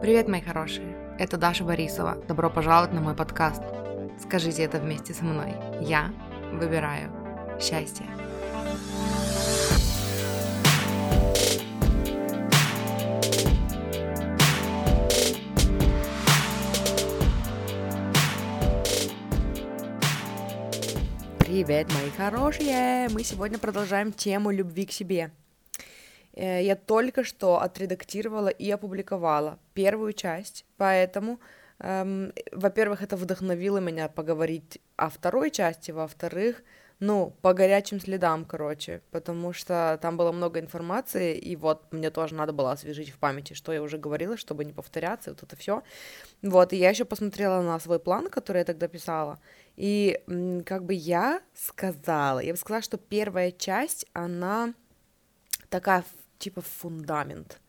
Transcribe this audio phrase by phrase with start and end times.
[0.00, 0.96] Привет, мои хорошие!
[1.18, 2.16] Это Даша Борисова.
[2.28, 3.62] Добро пожаловать на мой подкаст.
[4.20, 5.54] Скажите это вместе со мной.
[5.80, 6.12] Я
[6.52, 7.10] выбираю
[7.60, 8.04] счастье.
[21.38, 23.08] Привет, мои хорошие!
[23.10, 25.30] Мы сегодня продолжаем тему любви к себе.
[26.34, 31.40] Э, я только что отредактировала и опубликовала первую часть, поэтому,
[31.78, 36.62] эм, во-первых, это вдохновило меня поговорить о второй части, во-вторых,
[37.00, 42.34] ну, по горячим следам, короче, потому что там было много информации, и вот мне тоже
[42.34, 45.82] надо было освежить в памяти, что я уже говорила, чтобы не повторяться, вот это все.
[46.42, 49.40] Вот, и я еще посмотрела на свой план, который я тогда писала,
[49.76, 50.20] и
[50.66, 54.72] как бы я сказала, я бы сказала, что первая часть, она
[55.68, 56.04] такая
[56.44, 57.60] типа фундамент.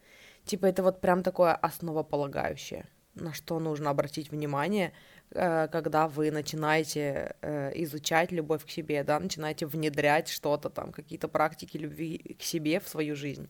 [0.45, 4.91] Типа это вот прям такое основополагающее, на что нужно обратить внимание,
[5.31, 11.27] э, когда вы начинаете э, изучать любовь к себе, да, начинаете внедрять что-то там, какие-то
[11.27, 13.47] практики любви к себе в свою жизнь.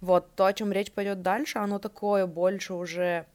[0.00, 3.26] Вот то, о чем речь пойдет дальше, оно такое больше уже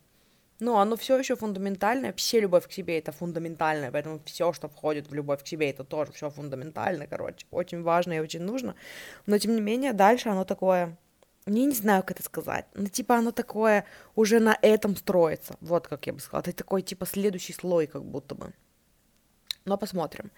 [0.59, 5.09] ну, оно все еще фундаментальное, все любовь к себе это фундаментальное, поэтому все, что входит
[5.09, 8.75] в любовь к себе, это тоже все фундаментально, короче, очень важно и очень нужно,
[9.25, 10.97] но тем не менее дальше оно такое
[11.45, 15.88] я не знаю, как это сказать, ну, типа, оно такое уже на этом строится, вот
[15.88, 18.53] как я бы сказала, это такой, типа, следующий слой, как будто бы.
[19.66, 20.31] Но посмотрим.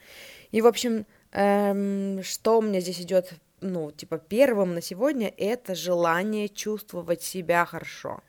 [0.52, 5.76] И, в общем, эм, что у меня здесь идет, ну, типа, первым на сегодня, это
[5.76, 8.22] желание чувствовать себя хорошо.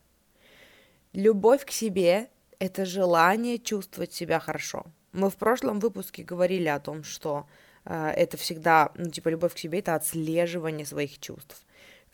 [1.12, 4.84] Любовь к себе— это желание чувствовать себя хорошо.
[5.12, 7.46] Мы в прошлом выпуске говорили о том, что
[7.84, 11.65] э, это всегда, ну, типа, любовь к себе— это отслеживание своих чувств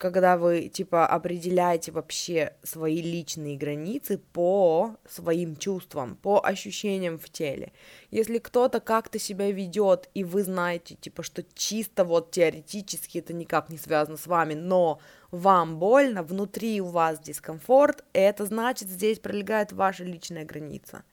[0.02, 7.72] когда вы, типа, определяете вообще свои личные границы по своим чувствам, по ощущениям в теле.
[8.10, 13.68] Если кто-то как-то себя ведет, и вы знаете, типа, что чисто вот теоретически это никак
[13.68, 14.98] не связано с вами, но
[15.30, 21.04] вам больно, внутри у вас дискомфорт, это значит, здесь пролегает ваша личная граница.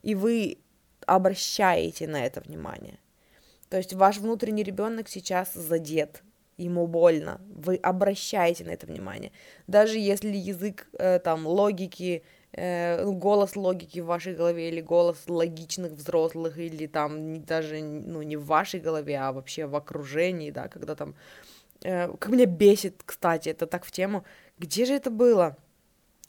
[0.00, 0.56] И вы
[1.06, 2.98] обращаете на это внимание.
[3.68, 6.22] То есть ваш внутренний ребенок сейчас задет
[6.58, 9.32] ему больно, вы обращаете на это внимание.
[9.66, 15.92] Даже если язык э, там логики, э, голос логики в вашей голове или голос логичных
[15.92, 20.94] взрослых или там даже ну не в вашей голове, а вообще в окружении, да, когда
[20.94, 21.14] там
[21.84, 24.24] э, как меня бесит, кстати, это так в тему.
[24.58, 25.56] Где же это было?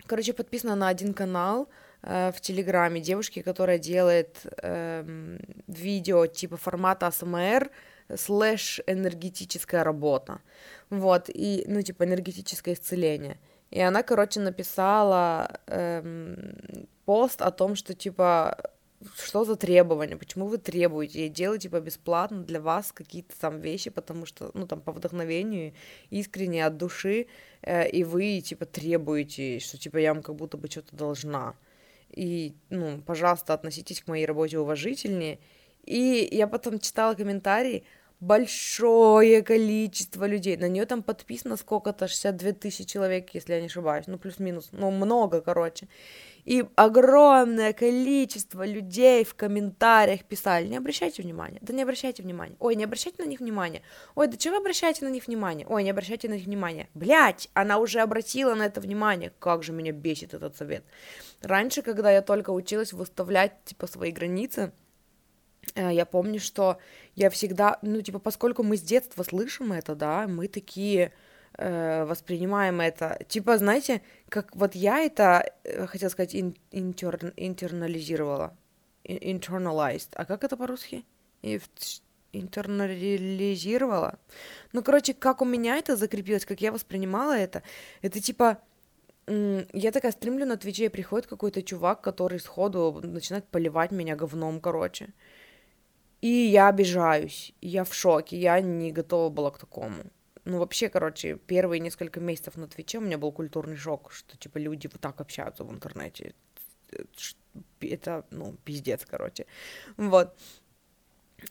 [0.06, 1.70] Короче, подписана на один канал
[2.02, 7.70] э, в Телеграме девушки, которая делает э, видео типа формата АСМР,
[8.16, 10.42] слэш энергетическая работа,
[10.90, 13.40] вот, и, ну, типа, энергетическое исцеление.
[13.72, 18.58] И она, короче, написала эм, пост о том, что, типа,
[19.18, 23.90] что за требования, почему вы требуете, я делаю, типа, бесплатно для вас какие-то там вещи,
[23.90, 25.74] потому что, ну, там, по вдохновению,
[26.10, 27.28] искренне, от души,
[27.62, 31.56] э, и вы, типа, требуете, что, типа, я вам как будто бы что-то должна.
[32.10, 35.40] И, ну, пожалуйста, относитесь к моей работе уважительнее,
[35.84, 37.84] и я потом читала комментарии,
[38.24, 40.56] большое количество людей.
[40.56, 44.08] На нее там подписано сколько-то, 62 тысячи человек, если я не ошибаюсь.
[44.08, 44.70] Ну, плюс-минус.
[44.72, 45.88] Ну, много, короче.
[46.46, 52.76] И огромное количество людей в комментариях писали, не обращайте внимания, да не обращайте внимания, ой,
[52.76, 53.82] не обращайте на них внимания,
[54.16, 57.50] ой, да чего вы обращаете на них внимание, ой, не обращайте на них внимания, блять,
[57.54, 60.84] она уже обратила на это внимание, как же меня бесит этот совет.
[61.42, 64.74] Раньше, когда я только училась выставлять, типа, свои границы,
[65.76, 66.78] я помню, что
[67.16, 71.12] я всегда, ну, типа, поскольку мы с детства слышим это, да, мы такие
[71.58, 78.56] э, воспринимаем это, типа, знаете, как вот я это, э, хотела сказать, ин, интер, интернализировала,
[79.04, 81.06] internalized, а как это по-русски?
[82.32, 84.18] Интернализировала?
[84.74, 87.64] Ну, короче, как у меня это закрепилось, как я воспринимала это,
[88.02, 88.60] это типа,
[89.28, 95.14] я такая стримлю на Твиче, приходит какой-то чувак, который сходу начинает поливать меня говном, короче.
[96.24, 100.04] И я обижаюсь, я в шоке, я не готова была к такому.
[100.46, 104.58] Ну, вообще, короче, первые несколько месяцев на Твиче у меня был культурный шок, что, типа,
[104.58, 106.34] люди вот так общаются в интернете.
[107.82, 109.46] Это, ну, пиздец, короче.
[109.98, 110.34] Вот.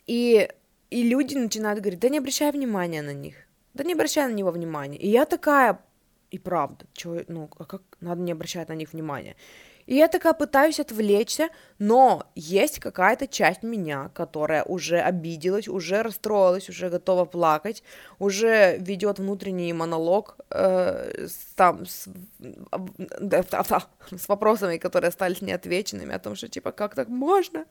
[0.06, 0.48] И,
[0.88, 3.34] и люди начинают говорить, да не обращай внимания на них,
[3.74, 4.96] да не обращай на него внимания.
[4.96, 5.80] И я такая,
[6.30, 9.36] и правда, чё, ну, а как надо не обращать на них внимания?
[9.86, 11.48] И я такая пытаюсь отвлечься,
[11.78, 17.82] но есть какая-то часть меня, которая уже обиделась, уже расстроилась, уже готова плакать,
[18.18, 21.26] уже ведет внутренний монолог э,
[21.56, 22.08] там, с,
[24.10, 27.64] с вопросами, которые остались неотвеченными, о том, что типа, как так можно?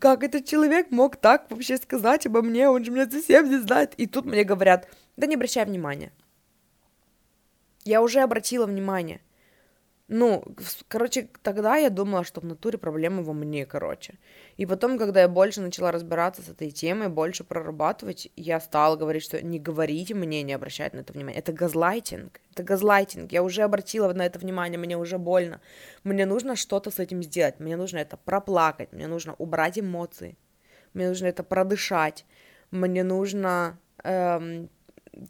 [0.00, 2.68] Как этот человек мог так вообще сказать обо мне?
[2.68, 3.94] Он же меня совсем не знает.
[3.94, 6.12] И тут мне говорят, да не обращай внимания.
[7.84, 9.20] Я уже обратила внимание.
[10.08, 10.42] Ну,
[10.88, 14.14] короче, тогда я думала, что в натуре проблема во мне, короче.
[14.56, 19.22] И потом, когда я больше начала разбираться с этой темой, больше прорабатывать, я стала говорить,
[19.22, 21.38] что не говорите мне, не обращать на это внимание.
[21.38, 22.40] Это газлайтинг.
[22.52, 23.32] Это газлайтинг.
[23.32, 25.60] Я уже обратила на это внимание, мне уже больно.
[26.04, 27.60] Мне нужно что-то с этим сделать.
[27.60, 28.92] Мне нужно это проплакать.
[28.92, 30.38] Мне нужно убрать эмоции.
[30.94, 32.24] Мне нужно это продышать.
[32.70, 34.70] Мне нужно эм,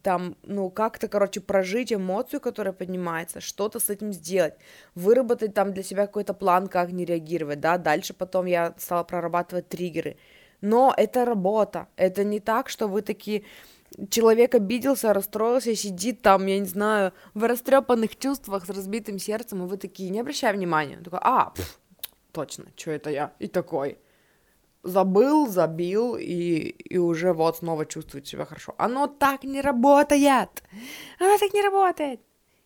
[0.02, 4.54] там, ну, как-то, короче, прожить эмоцию, которая поднимается, что-то с этим сделать,
[4.94, 9.68] выработать там для себя какой-то план, как не реагировать, да, дальше потом я стала прорабатывать
[9.68, 10.16] триггеры,
[10.60, 13.44] но это работа, это не так, что вы такие,
[14.10, 19.66] человек обиделся, расстроился, сидит там, я не знаю, в растрепанных чувствах с разбитым сердцем, и
[19.66, 21.78] вы такие, не обращай внимания, такой, а, пф,
[22.32, 23.98] точно, что это я, и такой,
[24.88, 28.74] забыл, забил, и, и уже вот снова чувствует себя хорошо.
[28.78, 30.62] Оно так не работает!
[31.18, 32.20] Оно так не работает!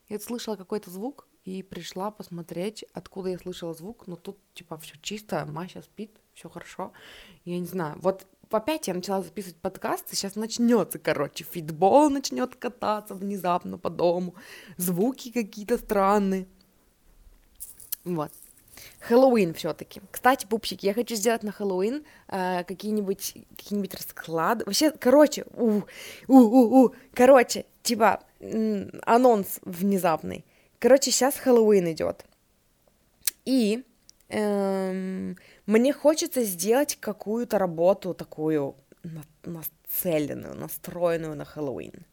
[0.09, 4.95] Я слышала какой-то звук и пришла посмотреть, откуда я слышала звук, но тут типа все
[5.01, 6.93] чисто, Мася спит, все хорошо.
[7.45, 13.15] Я не знаю, вот опять я начала записывать подкасты, сейчас начнется, короче, фитбол начнет кататься
[13.15, 14.35] внезапно по дому,
[14.77, 16.47] звуки какие-то странные.
[18.05, 18.33] Вот.
[19.03, 20.01] Хэллоуин все-таки.
[20.11, 24.65] Кстати, пупсики, я хочу сделать на Хэллоуин э, какие-нибудь какие-нибудь расклады.
[24.65, 25.83] Вообще, короче, у,
[26.29, 28.23] у, у, у, короче, типа
[29.03, 30.45] анонс внезапный.
[30.79, 32.25] Короче, сейчас Хэллоуин идет.
[33.45, 33.83] И
[34.29, 38.77] эм, мне хочется сделать какую-то работу такую
[39.45, 42.05] нацеленную, настроенную на Хэллоуин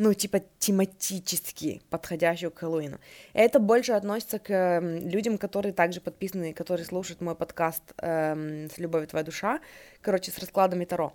[0.00, 2.98] ну, типа, тематически подходящую к Хэллоуину.
[3.34, 8.78] Это больше относится к э, людям, которые также подписаны, которые слушают мой подкаст э, «С
[8.78, 9.60] любовью твоя душа»,
[10.00, 11.12] короче, с раскладами Таро.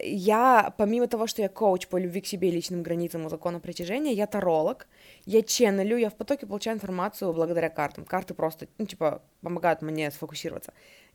[0.00, 3.60] Я, помимо того, что я коуч по любви к себе и личным границам и закону
[3.60, 4.88] притяжения, я таролог,
[5.24, 8.04] я ченнелю, я в потоке получаю информацию благодаря картам.
[8.04, 10.72] Карты просто, ну, типа, помогают мне сфокусироваться.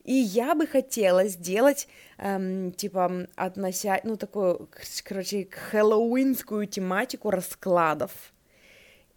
[0.08, 4.70] И я бы хотела сделать, эм, типа, относя, ну, такую,
[5.04, 8.10] короче, хэллоуинскую тематику раскладов.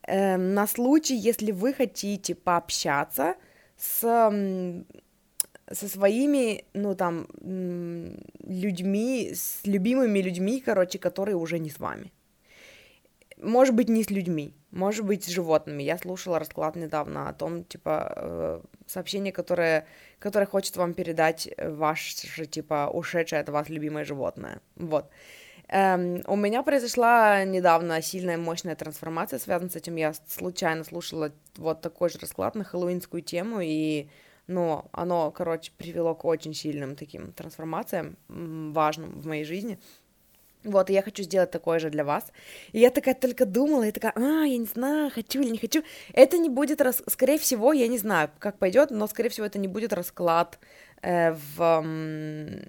[0.06, 3.36] Эм, на случай, если вы хотите пообщаться
[3.78, 4.02] с,
[5.72, 7.26] со своими, ну, там,
[8.46, 12.12] людьми, с любимыми людьми, короче, которые уже не с вами.
[13.42, 15.82] Может быть, не с людьми, может быть, с животными.
[15.82, 19.88] Я слушала расклад недавно о том, типа, э, сообщение, которое,
[20.20, 24.62] которое хочет вам передать ваше, типа, ушедшее от вас любимое животное.
[24.76, 25.10] Вот.
[25.70, 29.96] Эм, у меня произошла недавно сильная мощная трансформация, связанная с этим.
[29.96, 34.10] Я случайно слушала вот такой же расклад на хэллоуинскую тему, и,
[34.48, 39.80] ну, оно, короче, привело к очень сильным таким трансформациям, важным в моей жизни.
[40.64, 42.32] Вот, и я хочу сделать такое же для вас.
[42.72, 45.84] И я такая только думала, я такая, а, я не знаю, хочу или не хочу.
[46.14, 47.02] Это не будет, рас...
[47.08, 50.60] скорее всего, я не знаю, как пойдет, но, скорее всего, это не будет расклад
[51.02, 52.62] э, в м,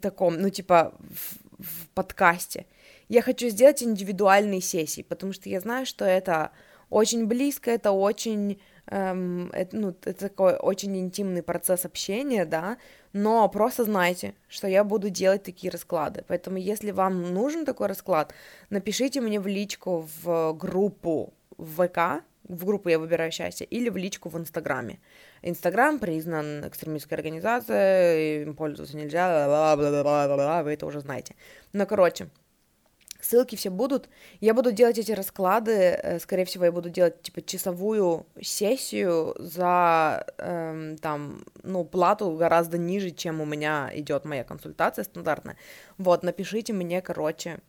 [0.00, 2.66] таком, ну, типа, в, в подкасте.
[3.08, 6.52] Я хочу сделать индивидуальные сессии, потому что я знаю, что это
[6.90, 12.78] очень близко, это очень эм, это, ну, это такой очень интимный процесс общения, да,
[13.12, 16.24] но просто знайте, что я буду делать такие расклады.
[16.28, 18.34] Поэтому, если вам нужен такой расклад,
[18.70, 23.96] напишите мне в личку в группу в ВК, в группу «Я выбираю счастье» или в
[23.96, 24.98] личку в Инстаграме.
[25.42, 31.34] Инстаграм признан экстремистской организацией, им пользоваться нельзя, бла-бла-бла-бла-бла, вы это уже знаете.
[31.72, 32.28] Но, короче,
[33.22, 34.08] ссылки все будут.
[34.40, 40.26] Я буду делать эти расклады, э, скорее всего, я буду делать, типа, часовую сессию за,
[40.38, 45.56] эм, там, ну, плату гораздо ниже, чем у меня идет моя консультация стандартная.
[45.98, 47.60] Вот, напишите мне, короче,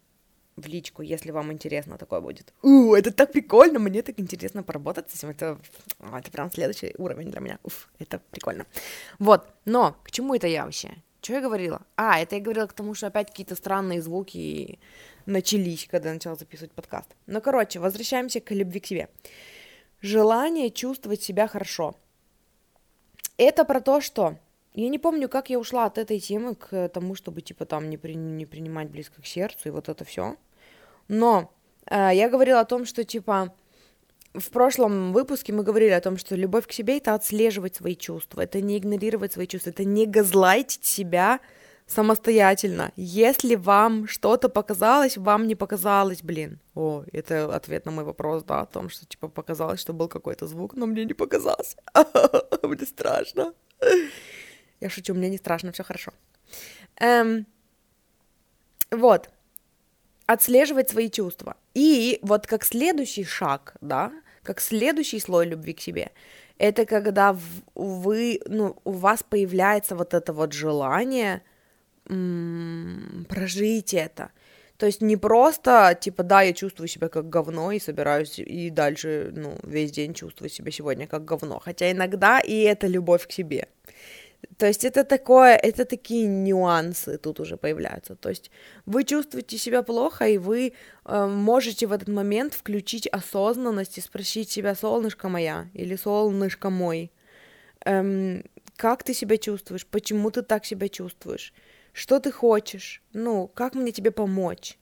[0.55, 2.53] в личку, если вам интересно такое будет.
[2.61, 5.57] У, это так прикольно, мне так интересно поработать с этим, это,
[5.99, 8.65] это прям следующий уровень для меня, уф, это прикольно.
[9.19, 10.89] Вот, но к чему это я вообще?
[11.23, 11.81] Что я говорила?
[11.95, 14.77] А, это я говорила к тому, что опять какие-то странные звуки
[15.25, 17.09] начались, когда я начала записывать подкаст.
[17.27, 19.09] Ну, короче, возвращаемся к любви к себе.
[20.01, 21.95] Желание чувствовать себя хорошо.
[23.37, 24.37] Это про то, что...
[24.75, 27.97] Я не помню, как я ушла от этой темы к тому, чтобы, типа, там, не,
[27.97, 28.15] при...
[28.15, 30.35] не принимать близко к сердцу и вот это все.
[31.07, 31.53] Но
[31.85, 33.53] э, я говорила о том, что, типа,
[34.33, 38.41] в прошлом выпуске мы говорили о том, что любовь к себе это отслеживать свои чувства,
[38.41, 41.39] это не игнорировать свои чувства, это не газлайтить себя
[41.87, 42.91] самостоятельно.
[42.95, 46.59] Если вам что-то показалось, вам не показалось, блин.
[46.75, 50.47] О, это ответ на мой вопрос, да, о том, что типа показалось, что был какой-то
[50.47, 51.77] звук, но мне не показался.
[52.63, 53.53] Мне страшно.
[54.79, 56.11] Я шучу, мне не страшно, все хорошо.
[56.99, 57.45] Эм,
[58.91, 59.29] вот,
[60.25, 61.55] отслеживать свои чувства.
[61.73, 64.11] И вот как следующий шаг, да,
[64.43, 66.11] как следующий слой любви к себе,
[66.57, 67.37] это когда
[67.75, 71.41] вы, ну, у вас появляется вот это вот желание
[72.05, 74.31] прожить это.
[74.77, 79.31] То есть не просто, типа, да, я чувствую себя как говно и собираюсь и дальше,
[79.35, 81.59] ну, весь день чувствую себя сегодня как говно.
[81.63, 83.67] Хотя иногда и это любовь к себе.
[84.57, 88.15] То есть это такое, это такие нюансы тут уже появляются.
[88.15, 88.51] То есть
[88.85, 90.73] вы чувствуете себя плохо, и вы
[91.05, 97.11] э, можете в этот момент включить осознанность и спросить себя, солнышко моя или солнышко мой,
[97.85, 98.43] эм,
[98.75, 101.53] как ты себя чувствуешь, почему ты так себя чувствуешь,
[101.93, 104.77] что ты хочешь, ну, как мне тебе помочь.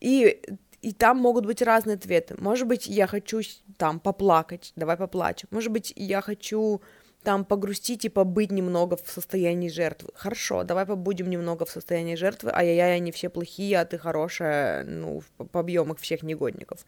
[0.00, 0.40] И
[0.84, 2.34] и там могут быть разные ответы.
[2.38, 3.40] Может быть, я хочу
[3.78, 5.48] там поплакать, давай поплачем.
[5.50, 6.82] Может быть, я хочу
[7.22, 10.10] там погрустить и побыть немного в состоянии жертвы.
[10.14, 15.22] Хорошо, давай побудем немного в состоянии жертвы, ай-яй-яй, они все плохие, а ты хорошая, ну,
[15.50, 16.84] побьем их всех негодников.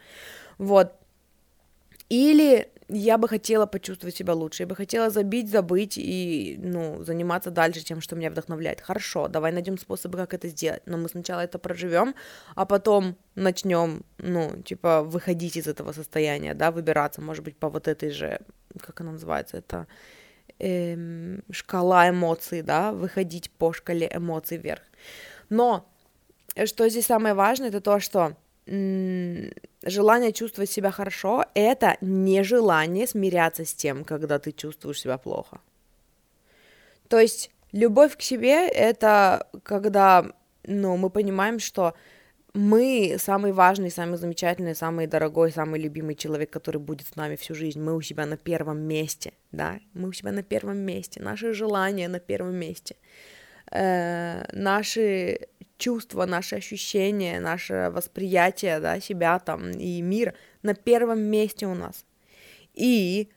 [0.59, 0.93] Вот.
[2.09, 7.51] Или я бы хотела почувствовать себя лучше, я бы хотела забить, забыть и, ну, заниматься
[7.51, 8.81] дальше тем, что меня вдохновляет.
[8.81, 10.83] Хорошо, давай найдем способы, как это сделать.
[10.87, 12.15] Но мы сначала это проживем,
[12.55, 17.89] а потом начнем, ну, типа, выходить из этого состояния, да, выбираться, может быть, по вот
[17.89, 18.41] этой же,
[18.81, 19.89] как она называется, это
[20.61, 24.83] эм, шкала эмоций, да, выходить по шкале эмоций вверх.
[25.49, 25.89] Но
[26.67, 28.37] что здесь самое важное, это то, что
[28.67, 35.61] желание чувствовать себя хорошо— это не желание смиряться с тем, когда ты чувствуешь себя плохо.
[37.09, 40.27] То есть любовь к себе— это когда,
[40.65, 41.95] ну, мы понимаем, что
[42.55, 47.55] мы самый важный, самый замечательный, самый дорогой, самый любимый человек, который будет с нами всю
[47.55, 47.81] жизнь.
[47.81, 52.09] Мы у себя на первом месте, да, мы у себя на первом месте, наши желания
[52.09, 52.97] на первом месте,
[53.71, 61.67] э, наши чувства, наши ощущения, наше восприятие, да, себя там и мира на первом месте
[61.67, 62.05] у нас.
[62.75, 63.29] И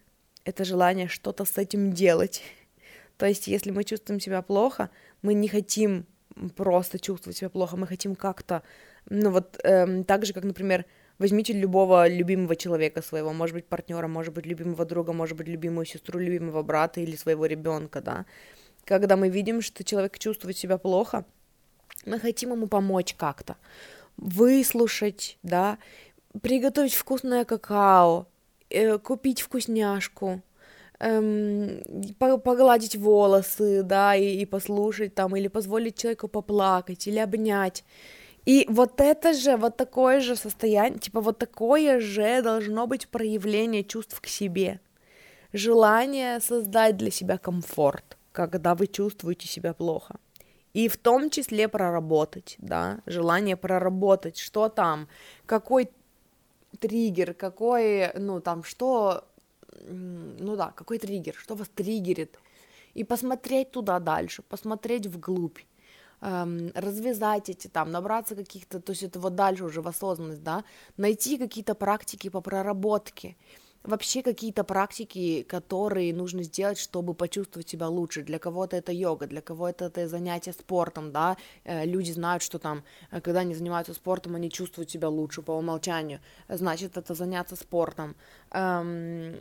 [0.45, 2.41] это желание что-то с этим делать.
[3.17, 4.89] То есть, если мы чувствуем себя плохо,
[5.21, 6.05] мы не хотим
[6.55, 8.63] просто чувствовать себя плохо, мы хотим как-то
[9.09, 10.85] ну вот эм, так же, как, например,
[11.17, 15.85] возьмите любого любимого человека своего, может быть, партнера, может быть, любимого друга, может быть, любимую
[15.85, 18.25] сестру, любимого брата или своего ребенка, да.
[18.85, 21.25] Когда мы видим, что человек чувствует себя плохо,
[22.05, 23.55] мы хотим ему помочь как-то,
[24.17, 25.77] выслушать, да,
[26.41, 28.27] приготовить вкусное какао,
[28.69, 30.41] э, купить вкусняшку,
[30.99, 31.81] эм,
[32.19, 37.83] погладить волосы, да, и, и послушать там, или позволить человеку поплакать, или обнять.
[38.45, 43.83] И вот это же, вот такое же состояние, типа вот такое же должно быть проявление
[43.83, 44.79] чувств к себе.
[45.53, 50.15] Желание создать для себя комфорт, когда вы чувствуете себя плохо.
[50.79, 55.09] И в том числе проработать, да, желание проработать, что там,
[55.45, 55.89] какой
[56.79, 59.25] триггер, какой, ну там, что,
[59.89, 62.39] ну да, какой триггер, что вас триггерит,
[62.93, 65.59] и посмотреть туда дальше, посмотреть вглубь,
[66.21, 70.63] эм, развязать эти там, набраться каких-то, то есть это вот дальше уже в осознанность, да,
[70.95, 73.35] найти какие-то практики по проработке,
[73.83, 78.23] вообще какие-то практики, которые нужно сделать, чтобы почувствовать себя лучше.
[78.23, 82.83] Для кого-то это йога, для кого-то это занятие спортом, да, э, люди знают, что там,
[83.11, 86.19] э, когда они занимаются спортом, они чувствуют себя лучше по умолчанию,
[86.49, 88.15] значит, это заняться спортом.
[88.51, 89.37] Эм,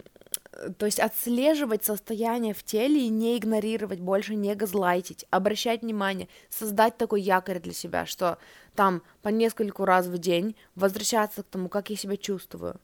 [0.76, 6.97] то есть отслеживать состояние в теле и не игнорировать, больше не газлайтить, обращать внимание, создать
[6.97, 8.38] такой якорь для себя, что
[8.75, 12.80] там по нескольку раз в день возвращаться к тому, как я себя чувствую,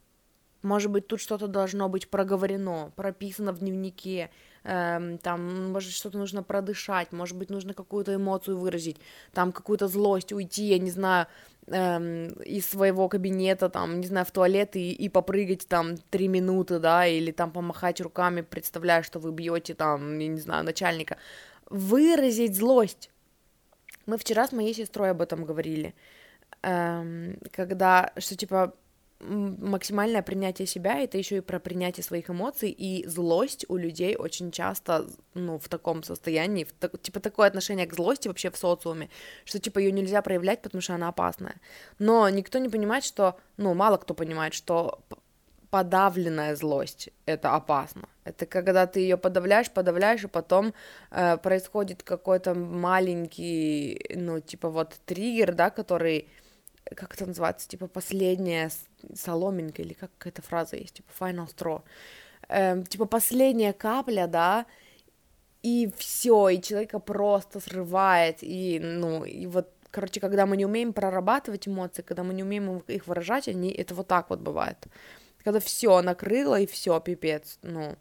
[0.65, 4.31] может быть, тут что-то должно быть проговорено, прописано в дневнике,
[4.65, 8.97] эм, там, может, что-то нужно продышать, может быть, нужно какую-то эмоцию выразить,
[9.33, 11.27] там, какую-то злость уйти, я не знаю,
[11.67, 16.79] эм, из своего кабинета, там, не знаю, в туалет и, и попрыгать там три минуты,
[16.79, 21.19] да, или там помахать руками, представляя, что вы бьете там, я не знаю, начальника.
[21.69, 23.11] Выразить злость.
[24.07, 25.95] Мы вчера с моей сестрой об этом говорили,
[26.63, 28.75] эм, когда, что, типа,
[29.25, 34.51] максимальное принятие себя это еще и про принятие своих эмоций и злость у людей очень
[34.51, 39.11] часто ну в таком состоянии в так, типа такое отношение к злости вообще в социуме
[39.45, 41.57] что типа ее нельзя проявлять потому что она опасная
[41.99, 45.01] но никто не понимает что ну мало кто понимает что
[45.75, 48.09] подавленная злость, это опасно.
[48.23, 50.73] Это когда ты ее подавляешь, подавляешь, и потом
[51.11, 56.29] э, происходит какой-то маленький, ну, типа вот триггер, да, который,
[56.97, 58.71] как это называется, типа последняя
[59.15, 61.83] соломинка, или как какая-то фраза есть, типа final straw.
[62.49, 64.67] Э, типа последняя капля, да,
[65.63, 70.93] и все, и человека просто срывает, и, ну, и вот короче, когда мы не умеем
[70.93, 74.87] прорабатывать эмоции, когда мы не умеем их выражать, они, это вот так вот бывает.
[75.43, 77.97] Когда все накрыло и все, пипец, ну,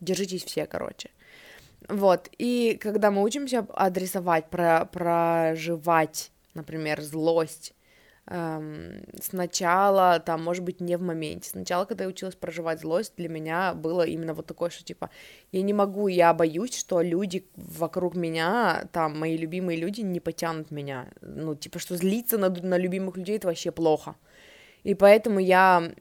[0.00, 1.10] держитесь все, короче.
[1.88, 7.74] Вот, и когда мы учимся адресовать, про, проживать, например, злость,
[8.26, 11.50] эм, сначала, там, может быть, не в моменте.
[11.50, 15.10] Сначала, когда я училась проживать злость, для меня было именно вот такое, что, типа,
[15.52, 20.70] я не могу, я боюсь, что люди вокруг меня, там, мои любимые люди не потянут
[20.70, 21.08] меня.
[21.20, 24.16] Ну, типа, что злиться на, на любимых людей, это вообще плохо.
[24.82, 25.92] И поэтому я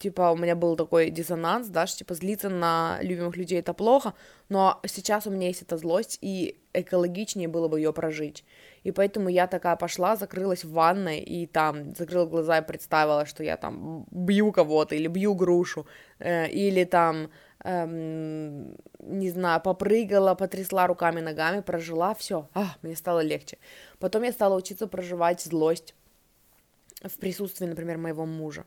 [0.00, 4.14] типа, у меня был такой диссонанс, да, что, типа, злиться на любимых людей это плохо,
[4.48, 8.44] но сейчас у меня есть эта злость, и экологичнее было бы ее прожить.
[8.82, 13.44] И поэтому я такая пошла, закрылась в ванной, и там закрыла глаза и представила, что
[13.44, 15.86] я там бью кого-то, или бью грушу,
[16.18, 17.30] э, или там,
[17.64, 23.58] эм, не знаю, попрыгала, потрясла руками, ногами, прожила, все, а, мне стало легче.
[23.98, 25.94] Потом я стала учиться проживать злость
[27.02, 28.64] в присутствии, например, моего мужа.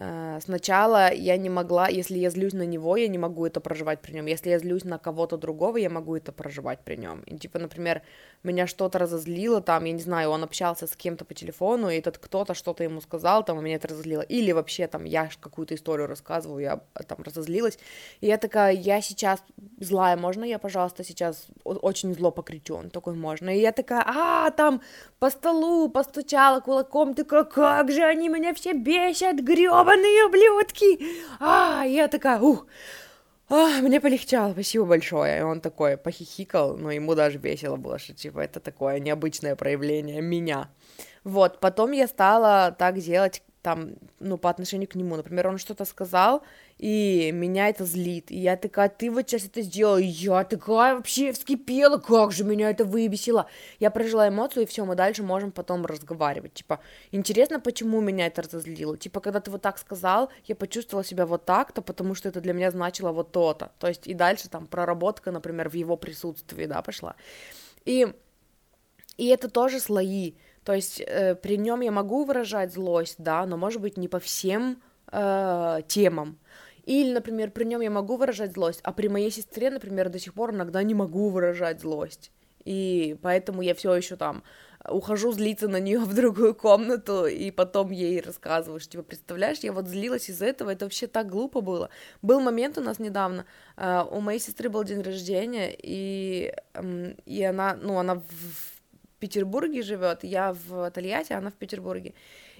[0.00, 4.00] Э, сначала я не могла, если я злюсь на него, я не могу это проживать
[4.00, 4.26] при нем.
[4.26, 7.22] Если я злюсь на кого-то другого, я могу это проживать при нем.
[7.22, 8.02] И типа, например,
[8.44, 12.18] меня что-то разозлило, там, я не знаю, он общался с кем-то по телефону, и этот
[12.18, 14.22] кто-то что-то ему сказал, там, и меня это разозлило.
[14.22, 17.78] Или вообще, там, я какую-то историю рассказываю, я там разозлилась.
[18.20, 19.42] И я такая, я сейчас
[19.80, 22.76] злая, можно я, пожалуйста, сейчас очень зло покричу?
[22.76, 23.50] Он такой, можно.
[23.50, 24.80] И я такая, а, там,
[25.18, 29.42] по столу постучала кулаком, такая, как же они меня все бесят,
[29.88, 30.98] гребаные ублюдки!
[31.40, 32.66] А, я такая, ух,
[33.48, 35.38] а, мне полегчало, спасибо большое.
[35.38, 40.20] И он такой похихикал, но ему даже весело было, что типа это такое необычное проявление
[40.20, 40.68] меня.
[41.24, 45.16] Вот, потом я стала так делать там, ну, по отношению к нему.
[45.16, 46.42] Например, он что-то сказал,
[46.78, 48.30] и меня это злит.
[48.30, 52.44] И я такая, ты вот сейчас это сделал, и я такая вообще вскипела, как же
[52.44, 53.48] меня это выбесило.
[53.80, 56.54] Я прожила эмоцию, и все, мы дальше можем потом разговаривать.
[56.54, 56.80] Типа,
[57.10, 58.96] интересно, почему меня это разозлило.
[58.96, 62.52] Типа, когда ты вот так сказал, я почувствовала себя вот так-то, потому что это для
[62.52, 63.72] меня значило вот то-то.
[63.78, 67.16] То есть, и дальше там проработка, например, в его присутствии, да, пошла.
[67.84, 68.06] И,
[69.16, 70.34] и это тоже слои.
[70.68, 74.20] То есть э, при нем я могу выражать злость, да, но может быть не по
[74.20, 76.38] всем э, темам.
[76.84, 80.34] Или, например, при нем я могу выражать злость, а при моей сестре, например, до сих
[80.34, 82.30] пор иногда не могу выражать злость.
[82.66, 84.42] И поэтому я все еще там
[84.86, 89.72] ухожу злиться на нее в другую комнату, и потом ей рассказываю, что, типа, представляешь, я
[89.72, 91.88] вот злилась из-за этого, это вообще так глупо было.
[92.20, 93.46] Был момент у нас недавно,
[93.78, 98.77] uh, у моей сестры был день рождения, и, um, и она, ну, она в
[99.18, 102.14] Петербурге живет, я в Тольятти, она в Петербурге,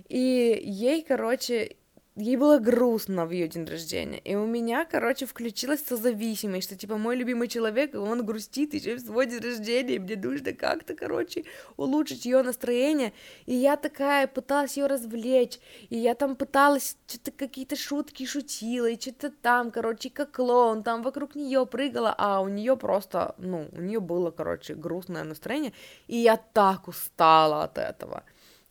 [0.09, 1.77] и ей, короче,
[2.18, 6.98] ей было грустно в ее день рождения, и у меня, короче, включилась созависимость, что, типа,
[6.98, 11.44] мой любимый человек, он грустит еще в свой день рождения, и мне нужно как-то, короче,
[11.76, 13.12] улучшить ее настроение,
[13.46, 19.00] и я такая пыталась ее развлечь, и я там пыталась что-то какие-то шутки шутила, и
[19.00, 23.81] что-то там, короче, как клоун, там вокруг нее прыгала, а у нее просто, ну, у
[23.81, 25.72] нее было, короче, грустное настроение,
[26.09, 28.24] и я так устала от этого,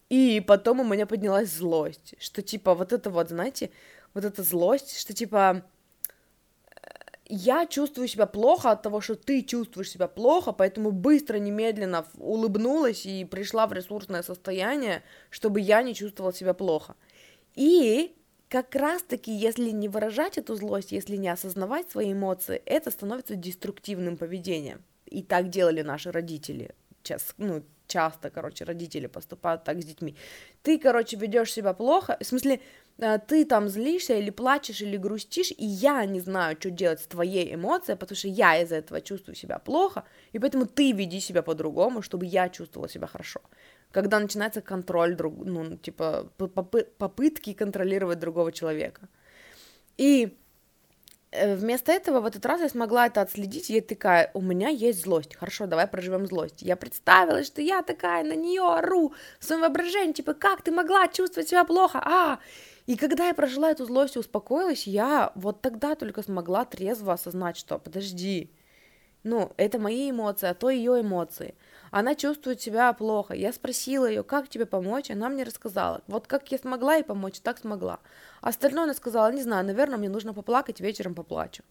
[0.09, 3.71] и потом у меня поднялась злость, что типа вот это вот, знаете,
[4.13, 5.63] вот эта злость, что типа
[7.29, 13.05] я чувствую себя плохо от того, что ты чувствуешь себя плохо, поэтому быстро, немедленно улыбнулась
[13.05, 16.95] и пришла в ресурсное состояние, чтобы я не чувствовала себя плохо.
[17.55, 18.15] И
[18.47, 24.15] как раз-таки, если не выражать эту злость, если не осознавать свои эмоции, это становится деструктивным
[24.15, 24.81] поведением.
[25.05, 26.71] И так делали наши родители.
[27.07, 30.15] Сейчас, ну, часто, короче, родители поступают так с детьми.
[30.61, 32.59] Ты, короче, ведешь себя плохо, в смысле,
[32.97, 37.07] э, ты там злишься или плачешь или грустишь, и я не знаю, что делать с
[37.07, 41.41] твоей эмоцией, потому что я из-за этого чувствую себя плохо, и поэтому ты веди себя
[41.41, 43.39] по-другому, чтобы я чувствовала себя хорошо.
[43.91, 46.29] Когда начинается контроль, друг, ну, типа,
[46.97, 49.07] попытки контролировать другого человека.
[49.97, 50.37] И
[51.31, 55.03] вместо этого в этот раз я смогла это отследить, и я такая, у меня есть
[55.03, 56.61] злость, хорошо, давай проживем злость.
[56.61, 61.07] Я представила, что я такая на нее ору в своем воображении, типа, как ты могла
[61.07, 62.39] чувствовать себя плохо, а,
[62.85, 67.57] и когда я прожила эту злость и успокоилась, я вот тогда только смогла трезво осознать,
[67.57, 68.49] что подожди,
[69.23, 71.55] ну, это мои эмоции, а то ее эмоции.
[71.91, 73.33] Она чувствует себя плохо.
[73.33, 76.01] Я спросила ее, как тебе помочь, она мне рассказала.
[76.07, 77.99] Вот как я смогла ей помочь, так смогла.
[78.41, 81.63] Остальное она сказала, не знаю, наверное, мне нужно поплакать, вечером поплачу.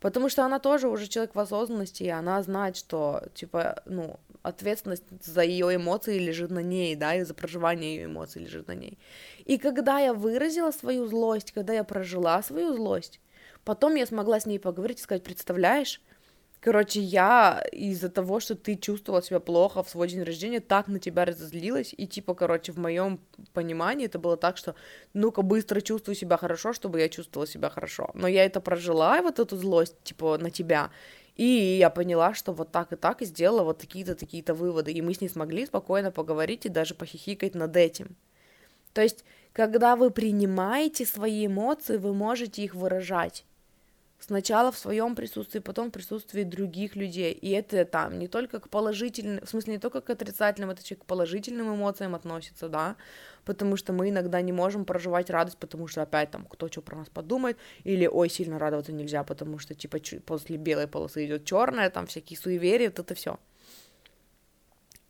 [0.00, 5.04] Потому что она тоже уже человек в осознанности, и она знает, что, типа, ну, ответственность
[5.20, 8.98] за ее эмоции лежит на ней, да, и за проживание ее эмоций лежит на ней.
[9.44, 13.20] И когда я выразила свою злость, когда я прожила свою злость,
[13.64, 16.00] потом я смогла с ней поговорить и сказать, представляешь,
[16.60, 20.98] Короче, я из-за того, что ты чувствовала себя плохо в свой день рождения, так на
[20.98, 23.20] тебя разозлилась, и типа, короче, в моем
[23.52, 24.74] понимании это было так, что
[25.14, 28.10] ну-ка быстро чувствую себя хорошо, чтобы я чувствовала себя хорошо.
[28.14, 30.90] Но я это прожила, вот эту злость, типа, на тебя,
[31.36, 35.00] и я поняла, что вот так и так, и сделала вот такие-то, такие-то выводы, и
[35.00, 38.16] мы с ней смогли спокойно поговорить и даже похихикать над этим.
[38.92, 43.44] То есть, когда вы принимаете свои эмоции, вы можете их выражать.
[44.20, 47.32] Сначала в своем присутствии, потом в присутствии других людей.
[47.32, 50.96] И это там не только к положительным, в смысле не только к отрицательным, это еще
[50.96, 52.96] к положительным эмоциям относится, да,
[53.44, 56.96] потому что мы иногда не можем проживать радость, потому что опять там кто что про
[56.96, 61.88] нас подумает, или ой, сильно радоваться нельзя, потому что типа после белой полосы идет черная,
[61.88, 63.38] там всякие суеверия, вот это все.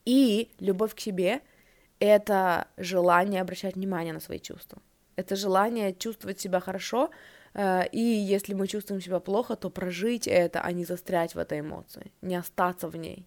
[0.05, 1.41] И любовь к себе—
[1.99, 4.83] это желание обращать внимание на свои чувства.
[5.17, 7.11] Это желание чувствовать себя хорошо,
[7.55, 12.13] и если мы чувствуем себя плохо, то прожить это, а не застрять в этой эмоции,
[12.23, 13.27] не остаться в ней.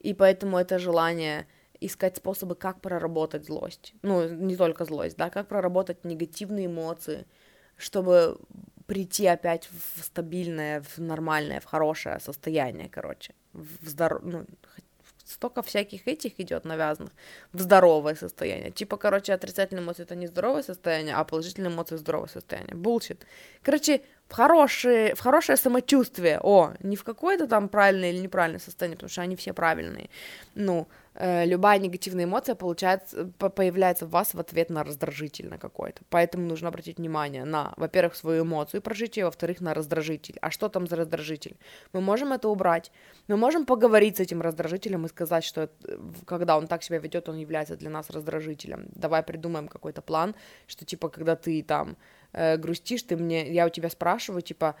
[0.00, 1.46] И поэтому это желание
[1.80, 3.94] искать способы, как проработать злость.
[4.02, 7.26] Ну, не только злость, да, как проработать негативные эмоции,
[7.76, 8.38] чтобы
[8.86, 14.22] прийти опять в стабильное, в нормальное, в хорошее состояние, короче, в здоров...
[14.22, 14.46] ну,
[15.32, 17.12] столько всяких этих идет навязанных
[17.52, 18.70] в здоровое состояние.
[18.70, 22.76] Типа, короче, отрицательные эмоции это не здоровое состояние, а положительные эмоции здоровое состояние.
[22.76, 23.26] Bullshit.
[23.62, 26.40] Короче, в хорошее, в хорошее самочувствие.
[26.42, 30.08] О, не в какое-то там правильное или неправильное состояние, потому что они все правильные.
[30.54, 36.02] Ну, Э, любая негативная эмоция получается, появляется в вас в ответ на раздражитель на какой-то.
[36.08, 40.38] Поэтому нужно обратить внимание на, во-первых, свою эмоцию и прожить ее, во-вторых, на раздражитель.
[40.40, 41.56] А что там за раздражитель?
[41.92, 42.90] Мы можем это убрать.
[43.28, 45.68] Мы можем поговорить с этим раздражителем и сказать, что
[46.24, 48.86] когда он так себя ведет, он является для нас раздражителем.
[48.94, 50.34] Давай придумаем какой-то план,
[50.66, 51.96] что типа, когда ты там
[52.32, 54.74] э, грустишь, ты мне, я у тебя спрашиваю, типа,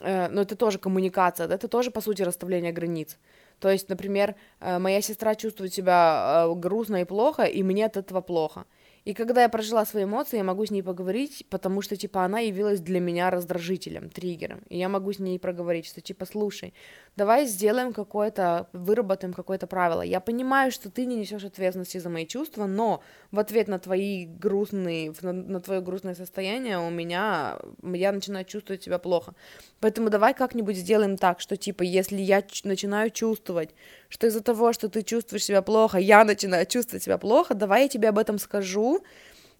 [0.00, 3.18] э, ну это тоже коммуникация, это тоже, по сути, расставление границ.
[3.60, 7.96] То есть, например, э, моя сестра чувствует себя э, грустно и плохо, и мне от
[7.96, 8.64] этого плохо.
[9.04, 12.40] И когда я прожила свои эмоции, я могу с ней поговорить, потому что, типа, она
[12.40, 14.60] явилась для меня раздражителем, триггером.
[14.68, 16.74] И я могу с ней проговорить, что, типа, слушай,
[17.16, 20.02] давай сделаем какое-то, выработаем какое-то правило.
[20.02, 24.26] Я понимаю, что ты не несешь ответственности за мои чувства, но в ответ на твои
[24.26, 29.34] грустные, на, на твое грустное состояние у меня, я начинаю чувствовать себя плохо.
[29.80, 33.70] Поэтому давай как-нибудь сделаем так, что, типа, если я начинаю чувствовать,
[34.08, 37.88] что из-за того, что ты чувствуешь себя плохо, я начинаю чувствовать себя плохо, давай я
[37.88, 38.97] тебе об этом скажу,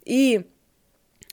[0.04, 0.46] и,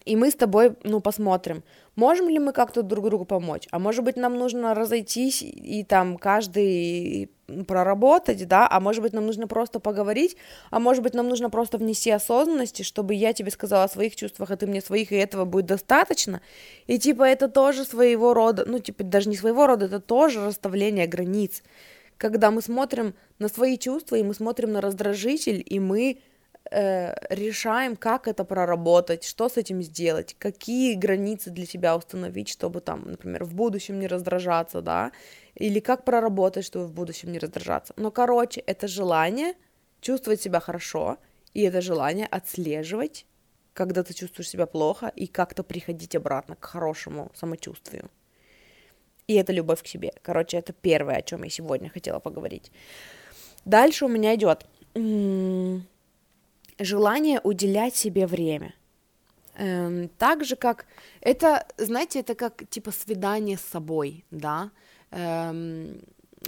[0.05, 1.63] и мы с тобой, ну, посмотрим,
[1.95, 6.17] можем ли мы как-то друг другу помочь, а может быть, нам нужно разойтись и там
[6.17, 7.31] каждый
[7.67, 10.35] проработать, да, а может быть, нам нужно просто поговорить,
[10.71, 14.51] а может быть, нам нужно просто внести осознанности, чтобы я тебе сказала о своих чувствах,
[14.51, 16.41] а ты мне своих, и этого будет достаточно,
[16.87, 21.07] и типа это тоже своего рода, ну, типа даже не своего рода, это тоже расставление
[21.07, 21.61] границ,
[22.17, 26.19] когда мы смотрим на свои чувства, и мы смотрим на раздражитель, и мы
[26.71, 33.03] решаем, как это проработать, что с этим сделать, какие границы для себя установить, чтобы там,
[33.11, 35.11] например, в будущем не раздражаться, да,
[35.53, 37.93] или как проработать, чтобы в будущем не раздражаться.
[37.97, 39.53] Но, короче, это желание
[40.01, 41.17] чувствовать себя хорошо,
[41.53, 43.25] и это желание отслеживать,
[43.73, 48.09] когда ты чувствуешь себя плохо, и как-то приходить обратно к хорошему самочувствию.
[49.27, 50.13] И это любовь к себе.
[50.21, 52.71] Короче, это первое, о чем я сегодня хотела поговорить.
[53.65, 54.65] Дальше у меня идет
[56.79, 58.73] желание уделять себе время.
[59.55, 60.85] Эм, так же, как
[61.21, 64.71] это, знаете, это как типа свидание с собой, да.
[65.11, 66.01] Эм,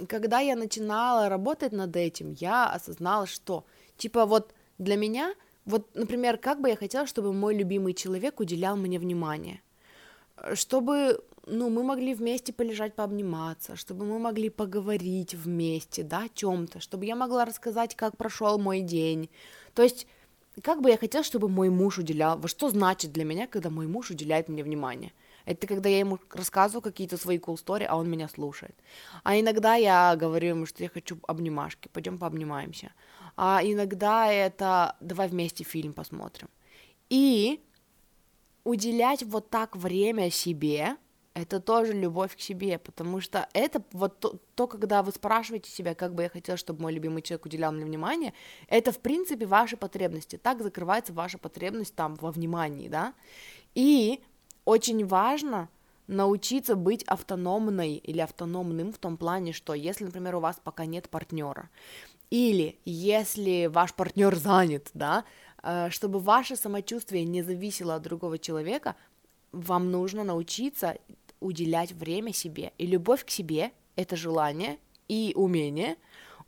[0.08, 3.64] когда я начинала работать над этим, я осознала, что
[3.96, 8.76] типа вот для меня, вот, например, как бы я хотела, чтобы мой любимый человек уделял
[8.76, 9.62] мне внимание,
[10.54, 16.80] чтобы ну, мы могли вместе полежать, пообниматься, чтобы мы могли поговорить вместе, да, о чем-то,
[16.80, 19.30] чтобы я могла рассказать, как прошел мой день.
[19.74, 20.06] То есть,
[20.60, 23.86] как бы я хотела, чтобы мой муж уделял, вот что значит для меня, когда мой
[23.86, 25.12] муж уделяет мне внимание.
[25.44, 28.74] Это когда я ему рассказываю какие-то свои cool story, а он меня слушает.
[29.24, 32.92] А иногда я говорю ему, что я хочу обнимашки, пойдем пообнимаемся.
[33.36, 36.48] А иногда это давай вместе фильм посмотрим.
[37.08, 37.60] И
[38.64, 40.96] уделять вот так время себе,
[41.40, 45.94] это тоже любовь к себе, потому что это вот то, то, когда вы спрашиваете себя,
[45.94, 48.32] как бы я хотела, чтобы мой любимый человек уделял мне внимание,
[48.66, 53.14] это, в принципе, ваши потребности, так закрывается ваша потребность там во внимании, да,
[53.74, 54.20] и
[54.64, 55.68] очень важно
[56.08, 61.08] научиться быть автономной или автономным в том плане, что если, например, у вас пока нет
[61.08, 61.70] партнера,
[62.30, 65.24] или если ваш партнер занят, да,
[65.62, 68.96] э, чтобы ваше самочувствие не зависело от другого человека,
[69.52, 70.96] вам нужно научиться
[71.40, 72.72] уделять время себе.
[72.78, 75.96] И любовь к себе— это желание и умение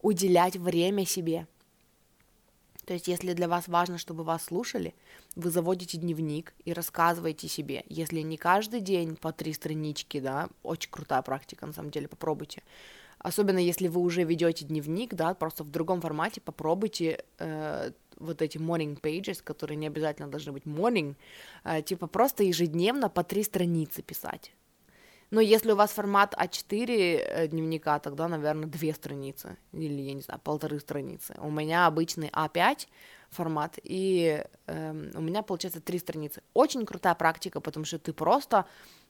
[0.02, 1.46] уделять время себе.
[2.86, 4.94] То есть, если для вас важно, чтобы вас слушали,
[5.36, 7.84] вы заводите дневник и рассказываете себе.
[7.88, 12.62] Если не каждый день по три странички, да, очень крутая практика, на самом деле, попробуйте.
[13.20, 18.58] Особенно если вы уже ведете дневник, да, просто в другом формате попробуйте э, вот эти
[18.58, 21.14] morning pages, которые не обязательно должны быть morning,
[21.64, 24.52] э, типа просто ежедневно по три страницы писать.
[25.30, 30.22] Но если у вас формат А4 э, дневника, тогда, наверное, две страницы или, я не
[30.22, 31.34] знаю, полторы страницы.
[31.38, 32.88] У меня обычный А5
[33.30, 36.42] формат, и э, у меня получается три страницы.
[36.52, 38.66] Очень крутая практика, потому что ты просто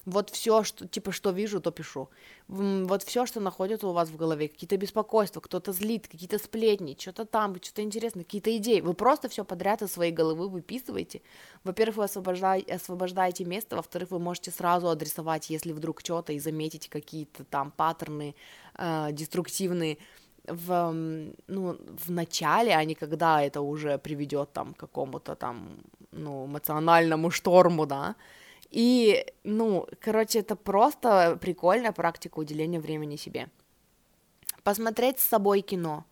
[0.07, 2.09] вот все, что, типа, что вижу, то пишу.
[2.49, 7.25] Вот все, что находится у вас в голове, какие-то беспокойства, кто-то злит, какие-то сплетни, что-то
[7.25, 8.81] там, что-то интересное, какие-то идеи.
[8.81, 11.21] Вы просто все подряд из своей головы выписываете.
[11.65, 16.89] Во-первых, вы освобождаете, освобождаете место, во-вторых, вы можете сразу адресовать, если вдруг что-то, и заметить
[16.89, 18.35] какие-то там паттерны
[18.77, 19.99] э, деструктивные
[20.47, 25.79] в, ну, в начале, а не когда это уже приведет там к какому-то там,
[26.13, 28.17] ну, эмоциональному шторму, да,
[28.71, 33.49] и, ну, короче, это просто прикольная практика уделения времени себе.
[34.63, 36.05] Посмотреть с собой кино,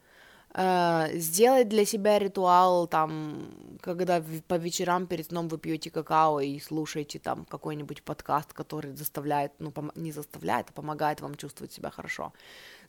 [0.55, 6.59] э, сделать для себя ритуал, там, когда по вечерам перед сном вы пьете какао и
[6.59, 11.90] слушаете там какой-нибудь подкаст, который заставляет, ну, пом- не заставляет, а помогает вам чувствовать себя
[11.90, 12.33] хорошо.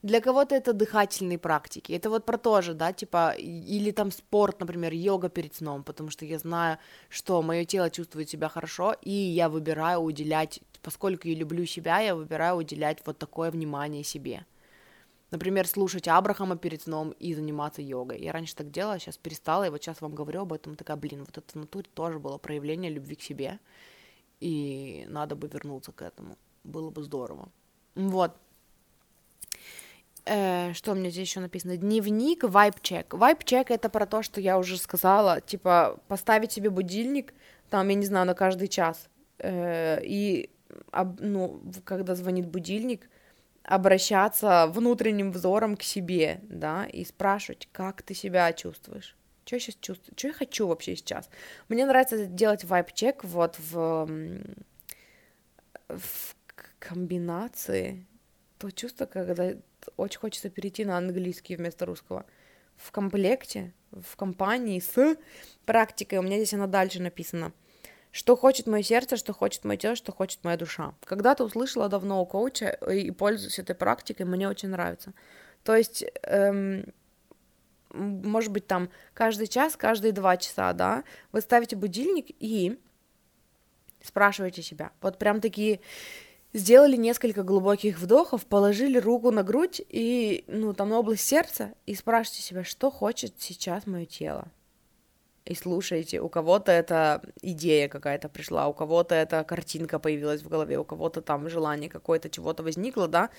[0.02, 1.92] Для кого-то это дыхательные практики.
[1.92, 6.10] Это вот про то же, да, типа, или там спорт, например, йога перед сном, потому
[6.10, 6.78] что я знаю,
[7.10, 12.16] что мое тело чувствует себя хорошо, и я выбираю уделять, поскольку я люблю себя, я
[12.16, 14.46] выбираю уделять вот такое внимание себе.
[15.32, 18.22] Например, слушать Абрахама перед сном и заниматься йогой.
[18.22, 21.26] Я раньше так делала, сейчас перестала, и вот сейчас вам говорю об этом, такая, блин,
[21.26, 23.60] вот это в натуре тоже было проявление любви к себе,
[24.40, 26.38] и надо бы вернуться к этому.
[26.64, 27.50] Было бы здорово.
[27.96, 28.38] Вот,
[30.74, 31.78] что у меня здесь еще написано?
[31.78, 33.14] Дневник, вайп-чек.
[33.14, 37.34] Вайп-чек это про то, что я уже сказала, типа поставить себе будильник,
[37.70, 39.10] там, я не знаю, на каждый час.
[39.40, 40.50] Э, и,
[41.20, 43.10] ну, когда звонит будильник,
[43.64, 49.16] обращаться внутренним взором к себе, да, и спрашивать, как ты себя чувствуешь.
[49.46, 50.14] Что я сейчас чувствую?
[50.16, 51.30] Что я хочу вообще сейчас?
[51.70, 54.08] Мне нравится делать вайп-чек вот в,
[55.88, 56.36] в
[56.78, 58.06] комбинации.
[58.58, 59.54] То чувство, когда
[59.98, 62.26] очень хочется перейти на английский вместо русского.
[62.76, 65.18] В комплекте, в компании с
[65.66, 67.52] практикой, у меня здесь она дальше написана.
[68.12, 70.96] Что хочет мое сердце, что хочет мое тело, что хочет моя душа.
[71.04, 75.14] Когда-то услышала давно у коуча и пользуюсь этой практикой, мне очень нравится.
[75.64, 76.86] То есть, эм,
[77.94, 82.80] может быть, там каждый час, каждые два часа, да, вы ставите будильник и
[84.02, 84.92] спрашиваете себя.
[85.02, 85.82] Вот прям такие
[86.54, 92.42] сделали несколько глубоких вдохов, положили руку на грудь и, ну, там область сердца, и спрашивайте
[92.42, 94.48] себя, что хочет сейчас мое тело.
[95.46, 100.78] И слушайте, у кого-то это идея какая-то пришла, у кого-то эта картинка появилась в голове,
[100.78, 103.30] у кого-то там желание какое-то чего-то возникло, да.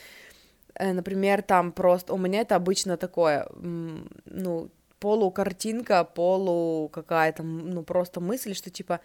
[0.75, 8.21] Э, например, там просто, у меня это обычно такое, ну, полукартинка, полу какая-то, ну, просто
[8.21, 9.01] мысль, что типа,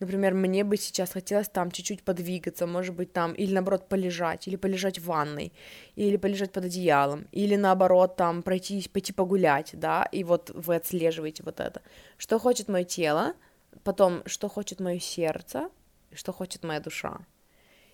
[0.00, 4.56] Например, мне бы сейчас хотелось там чуть-чуть подвигаться, может быть, там, или наоборот, полежать, или
[4.56, 5.52] полежать в ванной,
[5.94, 11.42] или полежать под одеялом, или наоборот, там, пройтись, пойти погулять, да, и вот вы отслеживаете
[11.42, 11.82] вот это.
[12.16, 13.34] Что хочет мое тело,
[13.84, 15.68] потом, что хочет мое сердце,
[16.14, 17.18] что хочет моя душа.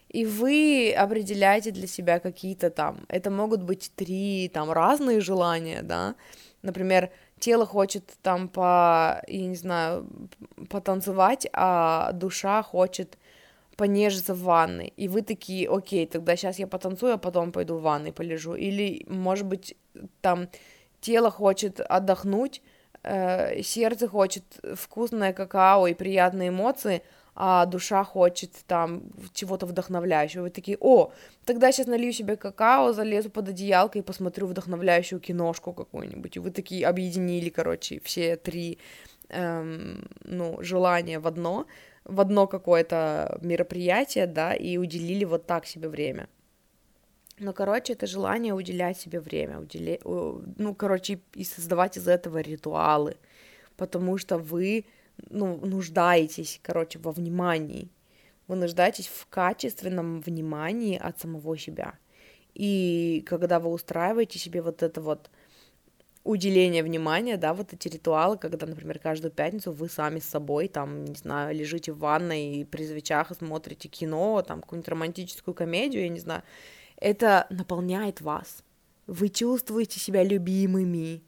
[0.09, 6.15] И вы определяете для себя какие-то там, это могут быть три там разные желания, да,
[6.63, 10.07] например, тело хочет там по, я не знаю,
[10.69, 13.19] потанцевать, а душа хочет
[13.77, 17.83] понежиться в ванной, и вы такие, окей, тогда сейчас я потанцую, а потом пойду в
[17.83, 19.77] ванной полежу, или, может быть,
[20.23, 20.49] там
[21.01, 22.63] тело хочет отдохнуть,
[23.03, 24.45] э, сердце хочет
[24.75, 27.03] вкусное какао и приятные эмоции,
[27.39, 29.03] а душа хочет там
[29.35, 30.45] чего-то вдохновляющего.
[30.45, 31.13] Вы такие, о,
[31.45, 36.37] тогда сейчас налью себе какао, залезу под одеялко и посмотрю вдохновляющую киношку какую-нибудь.
[36.37, 38.79] И вы такие объединили, короче, все три,
[39.29, 41.67] эм, ну, желания в одно.
[42.05, 46.29] в одно какое-то мероприятие, да, и уделили вот так себе время.
[47.39, 49.99] Но, короче, это желание уделять себе время, уделя...
[50.05, 53.17] ну, короче, и создавать из этого ритуалы,
[53.77, 54.85] потому что вы,
[55.31, 57.89] ну, нуждаетесь, короче, во внимании,
[58.49, 61.99] вы нуждаетесь в качественном внимании от самого себя.
[62.55, 65.31] И когда вы устраиваете себе вот это вот
[66.27, 71.05] уделение внимания, да, вот эти ритуалы, когда, например, каждую пятницу вы сами с собой, там,
[71.05, 76.09] не знаю, лежите в ванной и при свечах смотрите кино, там, какую-нибудь романтическую комедию, я
[76.09, 76.43] не знаю,
[76.97, 78.65] это наполняет вас.
[79.07, 81.23] Вы чувствуете себя любимыми.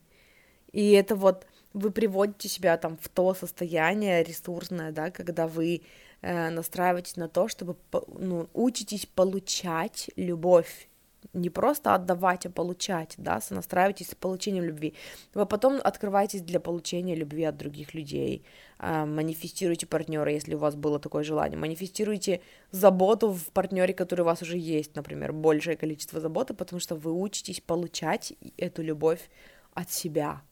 [0.72, 5.82] И это вот вы приводите себя там в то состояние ресурсное, да, когда вы
[6.22, 7.76] э, настраиваетесь на то, чтобы
[8.18, 10.88] ну, учитесь получать любовь.
[11.34, 14.94] Не просто отдавать, а получать, да, сонастраивайтесь с получением любви.
[15.34, 18.44] Вы потом открываетесь для получения любви от других людей,
[18.78, 24.24] э, манифестируйте партнера, если у вас было такое желание, манифестируйте заботу в партнере, который у
[24.24, 29.28] вас уже есть, например, большее количество заботы, потому что вы учитесь получать эту любовь
[29.74, 30.42] от себя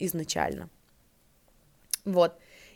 [0.00, 0.68] изначально.
[2.04, 2.32] Вот.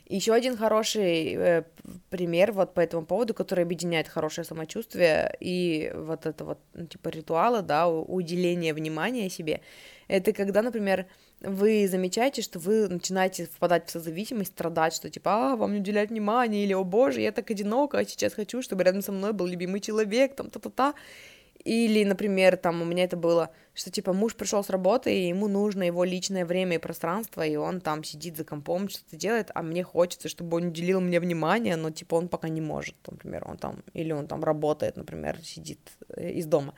[0.07, 1.63] Еще один хороший э,
[2.11, 7.09] пример вот по этому поводу, который объединяет хорошее самочувствие и вот это вот, ну, типа,
[7.09, 9.61] ритуалы, да, уделение внимания себе,
[10.07, 11.07] это когда, например,
[11.41, 16.11] вы замечаете, что вы начинаете впадать в созависимость, страдать, что типа, а, вам не уделяют
[16.11, 19.47] внимания, или, о боже, я так одинока, а сейчас хочу, чтобы рядом со мной был
[19.47, 20.93] любимый человек, там, та-та-та,
[21.65, 25.47] или, например, там у меня это было, что типа муж пришел с работы, и ему
[25.47, 29.63] нужно его личное время и пространство, и он там сидит за компом, что-то делает, а
[29.63, 33.57] мне хочется, чтобы он уделил мне внимание, но типа он пока не может, например, он
[33.57, 36.75] там, или он там работает, например, сидит э, из дома.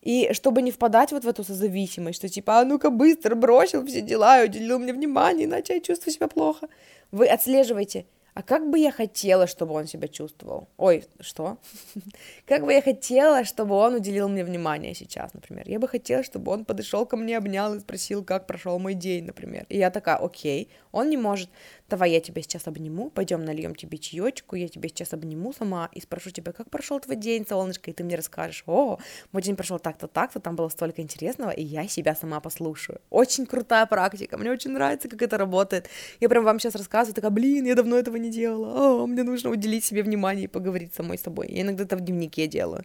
[0.00, 4.00] И чтобы не впадать вот в эту созависимость, что типа, а ну-ка быстро бросил все
[4.00, 6.68] дела и уделил мне внимание, иначе я чувствую себя плохо.
[7.10, 8.06] Вы отслеживаете,
[8.40, 10.66] а как бы я хотела, чтобы он себя чувствовал?
[10.78, 11.58] Ой, что?
[12.46, 15.68] Как бы я хотела, чтобы он уделил мне внимание сейчас, например.
[15.68, 19.24] Я бы хотела, чтобы он подошел ко мне, обнял и спросил, как прошел мой день,
[19.26, 19.66] например.
[19.68, 21.48] И я такая, окей, он не может
[21.90, 26.00] давай я тебя сейчас обниму, пойдем нальем тебе чаечку, я тебя сейчас обниму сама и
[26.00, 28.98] спрошу тебя, как прошел твой день, солнышко, и ты мне расскажешь, о,
[29.32, 33.00] мой день прошел так-то, так-то, там было столько интересного, и я себя сама послушаю.
[33.10, 35.88] Очень крутая практика, мне очень нравится, как это работает.
[36.20, 39.50] Я прям вам сейчас рассказываю, такая, блин, я давно этого не делала, о, мне нужно
[39.50, 41.48] уделить себе внимание и поговорить самой с собой.
[41.50, 42.84] Я иногда это в дневнике делаю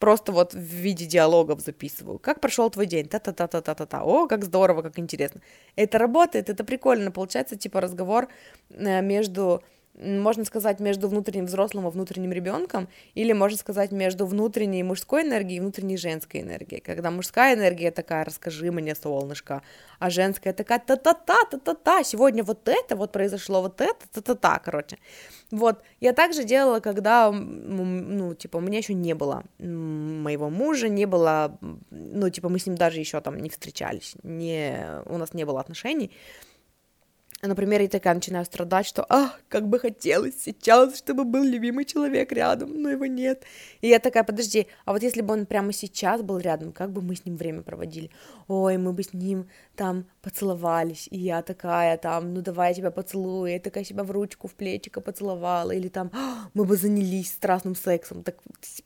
[0.00, 2.18] просто вот в виде диалогов записываю.
[2.18, 3.06] Как прошел твой день?
[3.06, 4.02] Та-та-та-та-та-та.
[4.02, 5.40] О, как здорово, как интересно.
[5.76, 7.12] Это работает, это прикольно.
[7.12, 8.28] Получается, типа, разговор
[8.70, 9.62] э, между
[10.00, 15.58] можно сказать, между внутренним взрослым и внутренним ребенком, или можно сказать, между внутренней мужской энергией
[15.58, 16.80] и внутренней женской энергией.
[16.80, 19.62] Когда мужская энергия такая, расскажи мне, солнышко,
[19.98, 24.96] а женская такая, та-та-та, та-та-та, сегодня вот это, вот произошло вот это, та-та-та, короче.
[25.50, 31.06] Вот, я также делала, когда, ну, типа, у меня еще не было моего мужа, не
[31.06, 31.58] было,
[31.90, 35.60] ну, типа, мы с ним даже еще там не встречались, не, у нас не было
[35.60, 36.12] отношений,
[37.42, 42.32] Например, я такая начинаю страдать, что, ах, как бы хотелось сейчас, чтобы был любимый человек
[42.32, 43.44] рядом, но его нет.
[43.80, 47.00] И я такая, подожди, а вот если бы он прямо сейчас был рядом, как бы
[47.00, 48.10] мы с ним время проводили?
[48.46, 52.90] Ой, мы бы с ним там поцеловались, и я такая там, ну давай я тебя
[52.90, 56.10] поцелую, я такая себя в ручку, в плечико поцеловала, или там,
[56.52, 58.36] мы бы занялись страстным сексом, так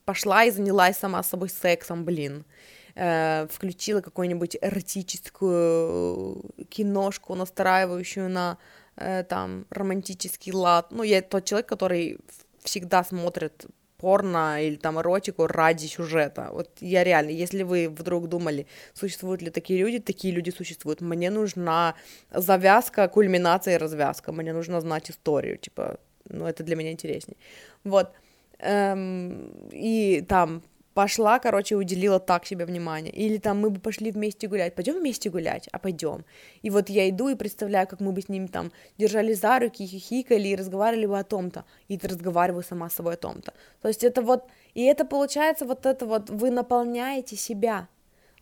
[0.05, 2.45] пошла и занялась сама собой сексом, блин
[2.95, 8.59] э, включила какую-нибудь эротическую киношку, настраивающую на
[8.97, 10.89] э, там романтический лад.
[10.91, 12.19] Ну, я тот человек, который
[12.63, 13.67] всегда смотрит
[14.05, 16.51] порно или там эротику ради сюжета.
[16.53, 21.01] Вот я реально, если вы вдруг думали, существуют ли такие люди, такие люди существуют.
[21.01, 21.95] Мне нужна
[22.31, 24.33] завязка, кульминация и развязка.
[24.33, 27.37] Мне нужно знать историю, типа, ну, это для меня интересней.
[27.85, 28.13] Вот.
[28.59, 30.63] Эм, и там
[30.95, 33.13] пошла, короче, уделила так себе внимание.
[33.13, 34.75] Или там мы бы пошли вместе гулять.
[34.75, 36.25] Пойдем вместе гулять, а пойдем.
[36.63, 39.87] И вот я иду и представляю, как мы бы с ним там держали за руки,
[39.87, 41.65] хихикали и разговаривали бы о том-то.
[41.89, 43.53] И разговариваю сама с собой о том-то.
[43.83, 47.89] То есть это вот, и это получается вот это вот, вы наполняете себя.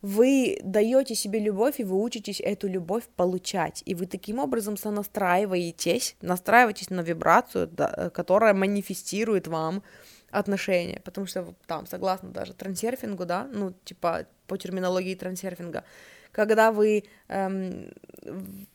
[0.03, 3.83] Вы даете себе любовь, и вы учитесь эту любовь получать.
[3.87, 7.71] И вы таким образом сонастраиваетесь, настраиваетесь на вибрацию,
[8.13, 9.85] которая манифестирует вам
[10.33, 15.85] отношения, потому что там, согласно даже трансерфингу, да, ну, типа по терминологии трансерфинга,
[16.33, 17.93] когда вы эм,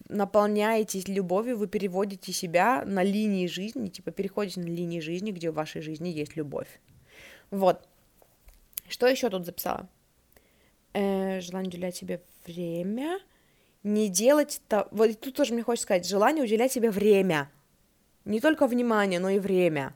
[0.08, 5.56] наполняетесь любовью, вы переводите себя на линии жизни, типа переходите на линии жизни, где в
[5.56, 6.80] вашей жизни есть любовь.
[7.50, 7.86] Вот.
[8.88, 9.90] Что еще тут записала?
[10.94, 13.20] Э, желание уделять себе время,
[13.84, 14.88] не делать то...
[14.92, 17.50] Вот тут тоже мне хочется сказать, желание уделять себе время.
[18.26, 19.96] не только внимание, но и время.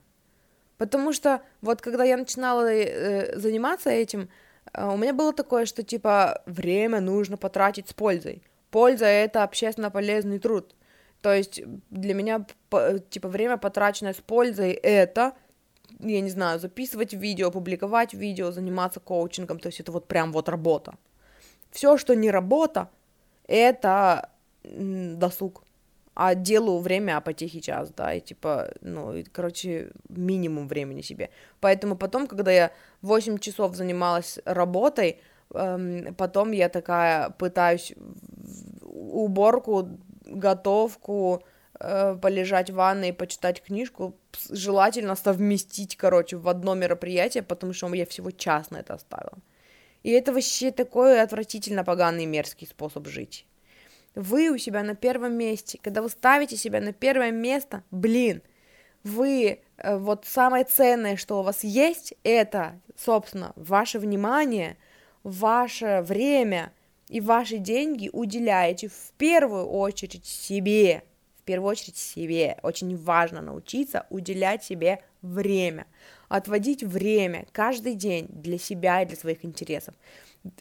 [0.81, 4.29] Потому что вот когда я начинала э, заниматься этим,
[4.73, 8.41] э, у меня было такое, что типа время нужно потратить с пользой.
[8.71, 10.75] Польза это общественно полезный труд.
[11.21, 11.61] То есть
[11.91, 12.47] для меня
[13.11, 15.33] типа время потраченное с пользой это
[15.99, 20.49] я не знаю, записывать видео, публиковать видео, заниматься коучингом, то есть это вот прям вот
[20.49, 20.95] работа.
[21.69, 22.89] Все, что не работа,
[23.45, 24.31] это
[24.63, 25.61] досуг.
[26.23, 31.31] А делаю время, а потехи час, да, и типа, ну, и, короче, минимум времени себе.
[31.59, 35.19] Поэтому потом, когда я 8 часов занималась работой,
[35.55, 37.93] эм, потом я такая пытаюсь
[38.83, 39.89] уборку,
[40.25, 41.41] готовку,
[41.79, 44.15] э, полежать в ванной, почитать книжку,
[44.51, 49.39] желательно совместить, короче, в одно мероприятие, потому что я всего час на это оставила.
[50.03, 53.47] И это вообще такой отвратительно поганый мерзкий способ жить.
[54.15, 58.41] Вы у себя на первом месте, когда вы ставите себя на первое место, блин,
[59.03, 64.77] вы, э, вот самое ценное, что у вас есть, это, собственно, ваше внимание,
[65.23, 66.71] ваше время
[67.07, 71.03] и ваши деньги уделяете в первую очередь себе,
[71.39, 72.57] в первую очередь себе.
[72.63, 75.87] Очень важно научиться уделять себе время,
[76.29, 79.95] отводить время каждый день для себя и для своих интересов.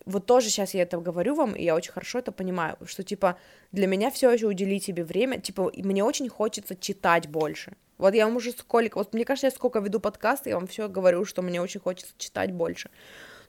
[0.04, 3.36] Вот тоже сейчас я это говорю вам, и я очень хорошо это понимаю, что, типа,
[3.72, 7.72] для меня все еще уделить себе время, типа, мне очень хочется читать больше.
[7.96, 10.88] Вот я вам уже сколько, вот мне кажется, я сколько веду подкасты, я вам все
[10.88, 12.90] говорю, что мне очень хочется читать больше.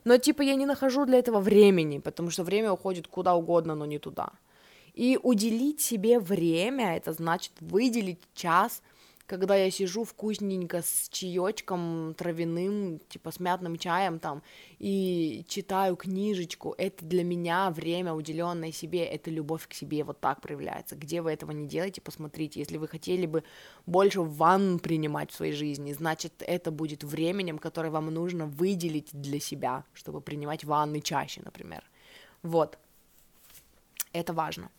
[0.04, 3.86] Но, типа, я не нахожу для этого времени, потому что время уходит куда угодно, но
[3.86, 4.30] не туда.
[4.94, 8.82] И уделить себе время, это значит выделить час,
[9.26, 14.42] когда я сижу вкусненько с чаечком травяным, типа с мятным чаем там,
[14.78, 20.40] и читаю книжечку, это для меня время, уделенное себе, это любовь к себе вот так
[20.40, 20.96] проявляется.
[20.96, 22.60] Где вы этого не делаете, посмотрите.
[22.60, 23.44] Если вы хотели бы
[23.86, 29.40] больше ванн принимать в своей жизни, значит, это будет временем, которое вам нужно выделить для
[29.40, 31.82] себя, чтобы принимать ванны чаще, например.
[32.42, 32.78] Вот.
[34.12, 34.70] Это важно.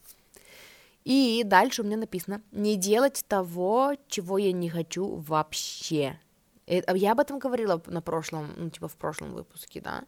[1.03, 6.19] И дальше у меня написано, не делать того, чего я не хочу вообще.
[6.67, 10.03] А я об этом говорила на прошлом, ну, типа в прошлом выпуске, да.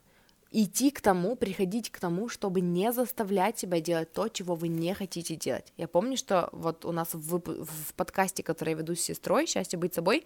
[0.51, 4.93] Идти к тому, приходить к тому, чтобы не заставлять себя делать то, чего вы не
[4.93, 5.73] хотите делать.
[5.75, 9.77] Я помню, что вот у нас в, в подкасте, который я веду с сестрой, «Счастье
[9.77, 10.25] быть собой»,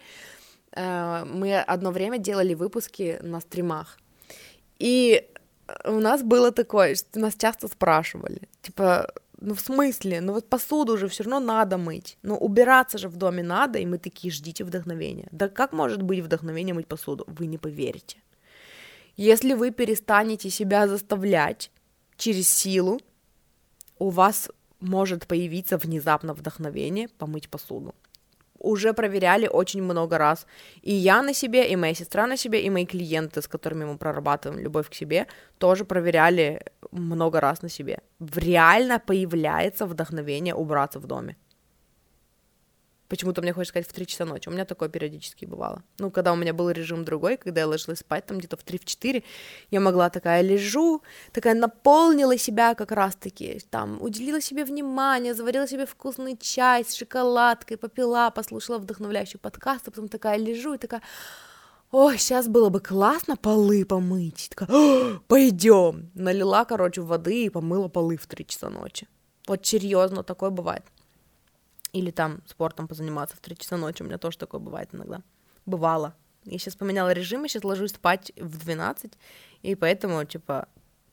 [0.74, 3.98] э, мы одно время делали выпуски на стримах.
[4.78, 5.28] И
[5.84, 9.12] у нас было такое, что нас часто спрашивали, типа,
[9.42, 13.16] ну в смысле, ну вот посуду уже все равно надо мыть, ну убираться же в
[13.16, 15.28] доме надо, и мы такие, ждите вдохновения.
[15.32, 17.26] Да как может быть вдохновение мыть посуду?
[17.28, 18.18] Вы не поверите.
[19.16, 21.72] Если вы перестанете себя заставлять
[22.18, 23.00] через силу,
[23.98, 27.94] у вас может появиться внезапно вдохновение помыть посуду
[28.60, 30.46] уже проверяли очень много раз.
[30.82, 33.98] И я на себе, и моя сестра на себе, и мои клиенты, с которыми мы
[33.98, 38.00] прорабатываем любовь к себе, тоже проверяли много раз на себе.
[38.36, 41.36] Реально появляется вдохновение убраться в доме.
[43.10, 44.48] Почему-то мне хочется сказать в 3 часа ночи.
[44.48, 45.84] У меня такое периодически бывало.
[45.98, 49.24] Ну, когда у меня был режим другой, когда я ложилась спать там где-то в 3-4,
[49.72, 51.02] я могла такая лежу,
[51.34, 57.78] такая наполнила себя как раз-таки, там, уделила себе внимание, заварила себе вкусный чай с шоколадкой,
[57.78, 61.02] попила, послушала вдохновляющий подкаст, а потом такая лежу и такая,
[61.92, 64.52] ой, сейчас было бы классно полы помыть.
[64.56, 66.12] Такая, пойдем.
[66.14, 69.08] Налила, короче, воды и помыла полы в 3 часа ночи.
[69.48, 70.84] Вот серьезно, такое бывает.
[71.94, 74.04] Или там спортом позаниматься в 3 часа ночи.
[74.04, 75.22] У меня тоже такое бывает иногда.
[75.66, 76.16] Бывало.
[76.46, 79.12] Я сейчас поменяла режим, я сейчас ложусь спать в 12,
[79.62, 80.68] и поэтому, типа,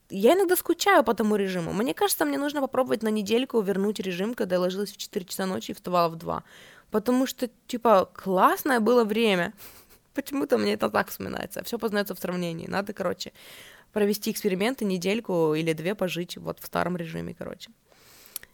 [0.08, 1.72] я иногда скучаю по тому режиму.
[1.72, 5.46] Мне кажется, мне нужно попробовать на недельку вернуть режим, когда я ложилась в 4 часа
[5.46, 6.44] ночи и вставала в 2.
[6.90, 9.52] Потому что, типа, классное было время.
[10.14, 11.62] Почему-то мне это так вспоминается.
[11.64, 12.68] Все познается в сравнении.
[12.68, 13.32] Надо, короче,
[13.92, 17.70] провести эксперименты, недельку или две пожить вот в старом режиме, короче.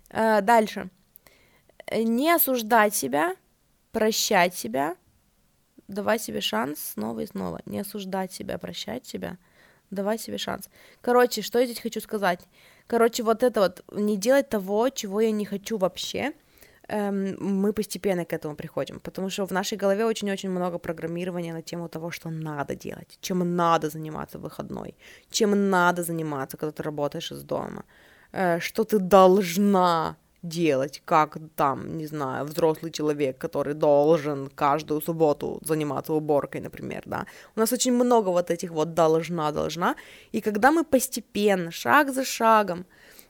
[0.09, 0.89] Э, дальше.
[1.97, 3.37] Не осуждать себя,
[3.93, 4.97] прощать себя,
[5.89, 7.61] давать себе шанс снова и снова.
[7.67, 9.39] Не осуждать себя, прощать себя,
[9.91, 10.69] давать себе шанс.
[11.01, 12.41] Короче, что я здесь хочу сказать?
[12.87, 16.33] Короче, вот это вот, не делать того, чего я не хочу вообще,
[16.89, 21.63] эм, мы постепенно к этому приходим, потому что в нашей голове очень-очень много программирования на
[21.63, 24.95] тему того, что надо делать, чем надо заниматься в выходной,
[25.31, 27.85] чем надо заниматься, когда ты работаешь из дома,
[28.33, 35.61] э, что ты должна делать, как там, не знаю, взрослый человек, который должен каждую субботу
[35.65, 37.27] заниматься уборкой, например, да.
[37.57, 39.95] У нас очень много вот этих вот должна, должна,
[40.33, 42.85] и когда мы постепенно, шаг за шагом,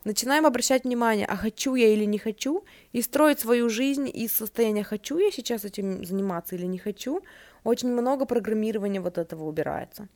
[0.05, 4.85] начинаем обращать внимание, а хочу я или не хочу, и строить свою жизнь из состояния
[4.85, 7.21] хочу я сейчас этим заниматься или не хочу,
[7.65, 10.09] очень много программирования вот этого убирается.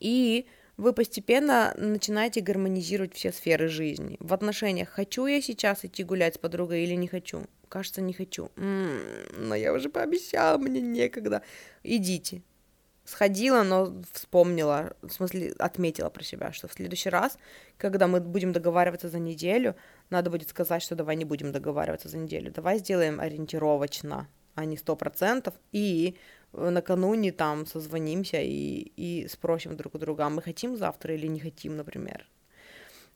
[0.00, 0.46] И
[0.76, 4.16] вы постепенно начинаете гармонизировать все сферы жизни.
[4.20, 7.44] В отношениях хочу я сейчас идти гулять с подругой или не хочу?
[7.68, 8.50] Кажется, не хочу.
[8.56, 11.42] М-м, но я уже пообещала, мне некогда.
[11.82, 12.42] Идите.
[13.04, 17.36] Сходила, но вспомнила, в смысле, отметила про себя, что в следующий раз,
[17.76, 19.74] когда мы будем договариваться за неделю,
[20.08, 24.76] надо будет сказать, что давай не будем договариваться за неделю, давай сделаем ориентировочно, а не
[24.76, 26.16] сто процентов, и
[26.52, 31.40] накануне там созвонимся и, и спросим друг у друга, а мы хотим завтра или не
[31.40, 32.26] хотим, например.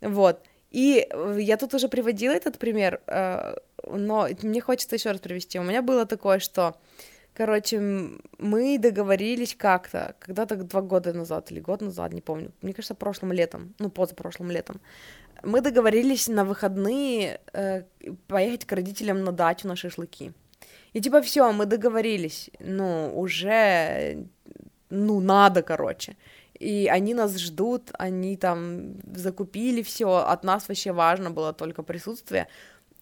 [0.01, 0.43] Вот.
[0.71, 1.09] И
[1.39, 3.55] я тут уже приводила этот пример, э,
[3.87, 5.59] но мне хочется еще раз привести.
[5.59, 6.75] У меня было такое, что,
[7.35, 7.81] короче,
[8.39, 13.33] мы договорились как-то, когда-то два года назад или год назад, не помню, мне кажется, прошлым
[13.33, 14.81] летом, ну, позапрошлым летом,
[15.43, 17.83] мы договорились на выходные э,
[18.27, 20.33] поехать к родителям на дачу на шашлыки.
[20.97, 24.27] И типа все, мы договорились, ну, уже,
[24.89, 26.17] ну, надо, короче.
[26.59, 32.49] И они нас ждут, они там закупили все, от нас вообще важно было только присутствие.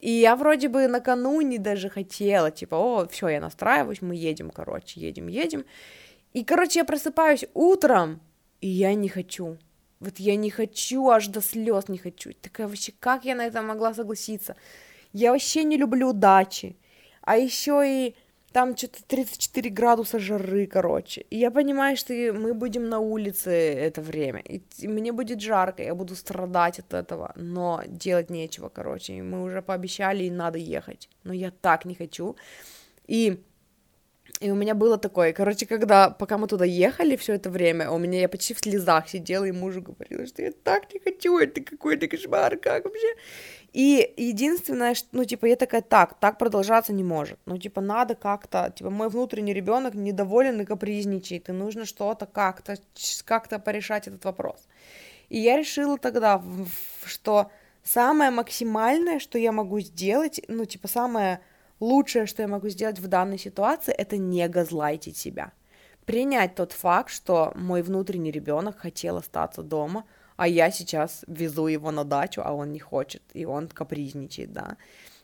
[0.00, 5.00] И я вроде бы накануне даже хотела, типа, о, все, я настраиваюсь, мы едем, короче,
[5.00, 5.64] едем, едем.
[6.32, 8.20] И, короче, я просыпаюсь утром,
[8.60, 9.56] и я не хочу.
[10.00, 12.32] Вот я не хочу, аж до слез не хочу.
[12.42, 14.56] Такая вообще, как я на это могла согласиться?
[15.12, 16.76] Я вообще не люблю дачи
[17.24, 18.14] а еще и
[18.52, 21.22] там что-то 34 градуса жары, короче.
[21.30, 25.94] И я понимаю, что мы будем на улице это время, и мне будет жарко, я
[25.94, 29.14] буду страдать от этого, но делать нечего, короче.
[29.14, 32.36] И мы уже пообещали, и надо ехать, но я так не хочу.
[33.08, 33.42] И
[34.40, 37.98] и у меня было такое, короче, когда, пока мы туда ехали все это время, у
[37.98, 41.60] меня я почти в слезах сидела и мужу говорила, что я так не хочу, это
[41.60, 43.14] какой-то кошмар, как вообще.
[43.74, 47.40] И единственное, что, ну, типа, я такая, так, так продолжаться не может.
[47.44, 52.76] Ну, типа, надо как-то, типа, мой внутренний ребенок недоволен и капризничает, и нужно что-то как-то,
[53.24, 54.68] как-то порешать этот вопрос.
[55.28, 56.40] И я решила тогда,
[57.04, 57.50] что
[57.82, 61.40] самое максимальное, что я могу сделать, ну, типа, самое
[61.80, 65.50] лучшее, что я могу сделать в данной ситуации, это не газлайтить себя.
[66.06, 70.04] Принять тот факт, что мой внутренний ребенок хотел остаться дома,
[70.36, 74.76] а я сейчас везу его на дачу, а он не хочет, и он капризничает, да.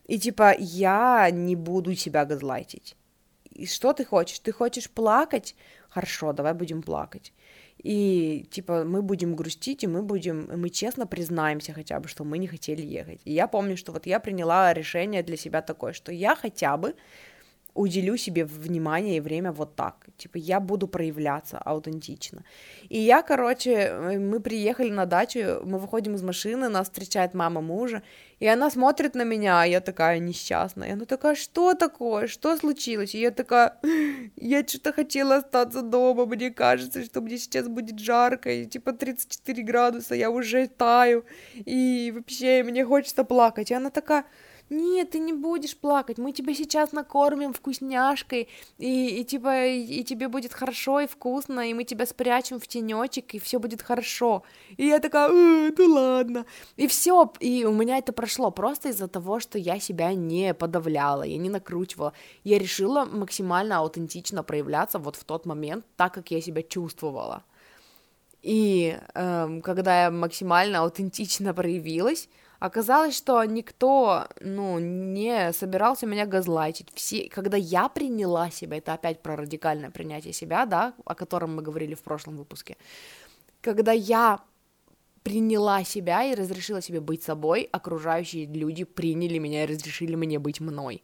[0.06, 2.96] И типа я не буду себя газлайтить.
[3.50, 4.38] И что ты хочешь?
[4.38, 5.54] Ты хочешь плакать?
[5.88, 7.32] Хорошо, давай будем плакать.
[7.82, 12.38] И типа мы будем грустить, и мы будем, мы честно признаемся хотя бы, что мы
[12.38, 13.20] не хотели ехать.
[13.24, 16.94] И я помню, что вот я приняла решение для себя такое, что я хотя бы
[17.74, 20.06] уделю себе внимание и время вот так.
[20.16, 22.44] Типа, я буду проявляться аутентично.
[22.88, 27.60] И я, короче, э, мы приехали на дачу, мы выходим из машины, нас встречает мама
[27.60, 28.02] мужа,
[28.40, 30.94] и она смотрит на меня, а я такая несчастная.
[30.94, 33.14] Она такая, что такое, что случилось?
[33.14, 33.78] И я такая,
[34.36, 39.62] я что-то хотела остаться дома, мне кажется, что мне сейчас будет жарко, и типа 34
[39.62, 43.70] градуса, я уже таю, и вообще мне хочется плакать.
[43.70, 44.24] И она такая,
[44.70, 48.48] нет, ты не будешь плакать, мы тебя сейчас накормим вкусняшкой,
[48.78, 52.66] и, и типа, и, и тебе будет хорошо и вкусно, и мы тебя спрячем в
[52.66, 54.42] тенечек, и все будет хорошо.
[54.76, 56.46] И я такая, ну ладно.
[56.76, 61.24] И все, и у меня это прошло просто из-за того, что я себя не подавляла,
[61.24, 62.12] я не накручивала.
[62.44, 67.42] Я решила максимально аутентично проявляться вот в тот момент, так как я себя чувствовала.
[68.42, 72.28] И эм, когда я максимально аутентично проявилась,
[72.60, 76.88] Оказалось, что никто, ну, не собирался меня газлайтить.
[76.94, 81.62] Все, когда я приняла себя, это опять про радикальное принятие себя, да, о котором мы
[81.62, 82.76] говорили в прошлом выпуске.
[83.62, 84.40] Когда я
[85.22, 90.60] приняла себя и разрешила себе быть собой, окружающие люди приняли меня и разрешили мне быть
[90.60, 91.02] мной.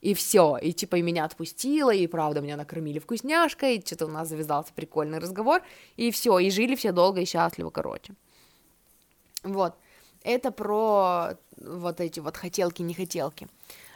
[0.00, 4.10] И все, и типа и меня отпустило, и правда меня накормили вкусняшкой, и что-то у
[4.10, 5.62] нас завязался прикольный разговор,
[5.96, 8.14] и все, и жили все долго и счастливо, короче.
[9.44, 9.76] Вот
[10.26, 13.48] это про вот эти вот хотелки-не-хотелки.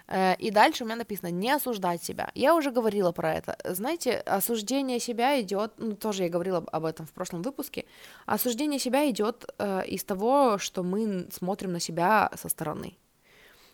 [0.07, 2.31] Э, и дальше у меня написано не осуждать себя.
[2.35, 3.57] Я уже говорила про это.
[3.65, 7.85] Знаете, осуждение себя идет, ну тоже я говорила об этом в прошлом выпуске.
[8.27, 12.97] Осуждение себя идет э, из того, что мы смотрим на себя со стороны.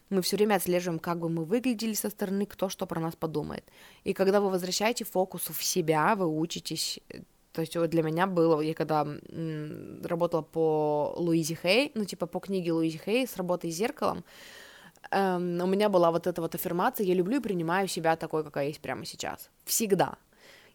[0.09, 3.65] Мы все время отслеживаем, как бы мы выглядели со стороны, кто что про нас подумает.
[4.05, 7.01] И когда вы возвращаете фокус в себя, вы учитесь
[7.57, 9.07] то есть вот для меня было, я когда
[10.05, 14.25] работала по Луизе Хей, ну типа по книге Луизи Хей с работой с зеркалом,
[15.11, 18.69] эм, у меня была вот эта вот аффирмация, я люблю и принимаю себя такой, какая
[18.69, 19.49] есть прямо сейчас.
[19.65, 20.19] Всегда.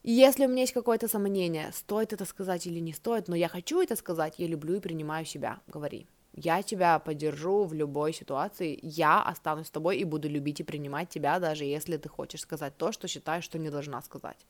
[0.01, 3.79] Если у меня есть какое-то сомнение, стоит это сказать или не стоит, но я хочу
[3.79, 6.07] это сказать, я люблю и принимаю себя, говори.
[6.33, 11.09] Я тебя поддержу в любой ситуации, я останусь с тобой и буду любить и принимать
[11.09, 14.47] тебя, даже если ты хочешь сказать то, что считаешь, что не должна сказать.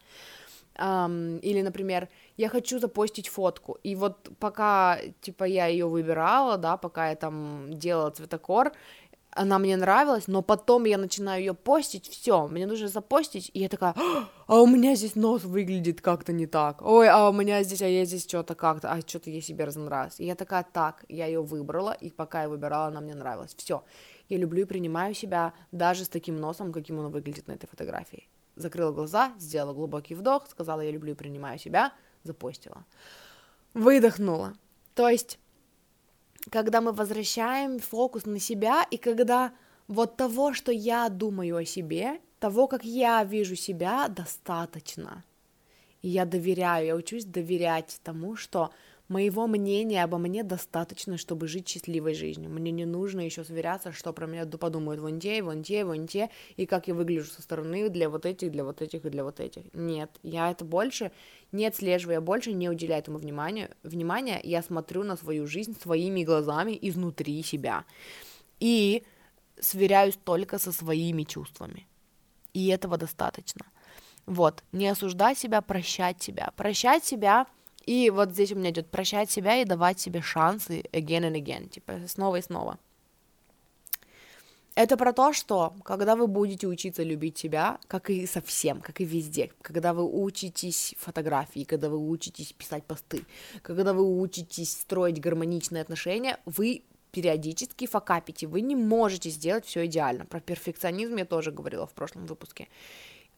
[0.78, 2.08] Um, или, например,
[2.38, 7.74] я хочу запостить фотку, и вот пока, типа, я ее выбирала, да, пока я там
[7.74, 8.72] делала цветокор,
[9.32, 13.70] она мне нравилась, но потом я начинаю ее постить, все, мне нужно запостить, и я
[13.70, 13.96] такая,
[14.48, 17.88] а у меня здесь нос выглядит как-то не так, ой, а у меня здесь, а
[17.88, 21.42] я здесь что-то как-то, а что-то я себе разонравилась, и я такая, так, я ее
[21.42, 23.84] выбрала, и пока я выбирала, она мне нравилась, все,
[24.30, 28.28] я люблю и принимаю себя даже с таким носом, каким он выглядит на этой фотографии.
[28.62, 31.94] Закрыла глаза, сделала глубокий вдох, сказала, я люблю и принимаю себя,
[32.24, 32.86] запостила.
[33.74, 34.54] Выдохнула.
[34.96, 35.40] То есть
[36.50, 39.54] когда мы возвращаем фокус на себя, и когда
[39.88, 45.24] вот того, что я думаю о себе, того, как я вижу себя, достаточно.
[46.02, 48.72] И я доверяю, я учусь доверять тому, что
[49.12, 52.50] моего мнения обо мне достаточно, чтобы жить счастливой жизнью.
[52.50, 56.30] Мне не нужно еще сверяться, что про меня подумают вон те, вон те, вон те,
[56.56, 59.40] и как я выгляжу со стороны для вот этих, для вот этих и для вот
[59.40, 59.64] этих.
[59.74, 61.12] Нет, я это больше
[61.52, 66.24] не отслеживаю, я больше не уделяю этому внимания, внимания, я смотрю на свою жизнь своими
[66.24, 67.84] глазами изнутри себя.
[68.60, 69.04] И
[69.60, 71.86] сверяюсь только со своими чувствами.
[72.54, 73.66] И этого достаточно.
[74.26, 76.54] Вот, не осуждать себя, прощать себя.
[76.56, 77.48] Прощать себя—
[77.86, 81.70] и вот здесь у меня идет прощать себя и давать себе шансы again and again,
[81.70, 82.78] типа снова и снова.
[84.74, 89.06] Это про то, что когда вы будете учиться любить себя, как и совсем, как и
[89.06, 93.26] везде, когда вы учитесь фотографии, когда вы учитесь писать посты,
[93.64, 100.26] когда вы учитесь строить гармоничные отношения, вы периодически факапите, вы не можете сделать все идеально.
[100.26, 102.70] Про перфекционизм я тоже говорила в прошлом выпуске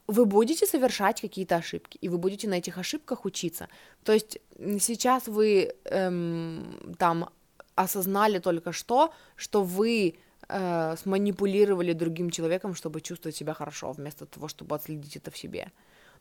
[0.08, 3.68] вы будете совершать какие-то ошибки, и вы будете на этих ошибках учиться.
[4.04, 4.40] То есть
[4.80, 7.30] сейчас вы эм, там
[7.76, 10.16] осознали только что, что вы
[10.50, 15.72] э, сманипулировали другим человеком, чтобы чувствовать себя хорошо, вместо того, чтобы отследить это в себе.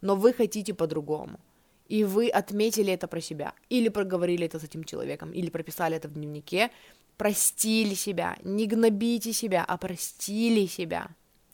[0.00, 1.40] Но вы хотите по-другому.
[1.88, 6.08] И вы отметили это про себя, или проговорили это с этим человеком, или прописали это
[6.08, 6.70] в дневнике,
[7.16, 11.08] простили себя, не гнобите себя, а простили себя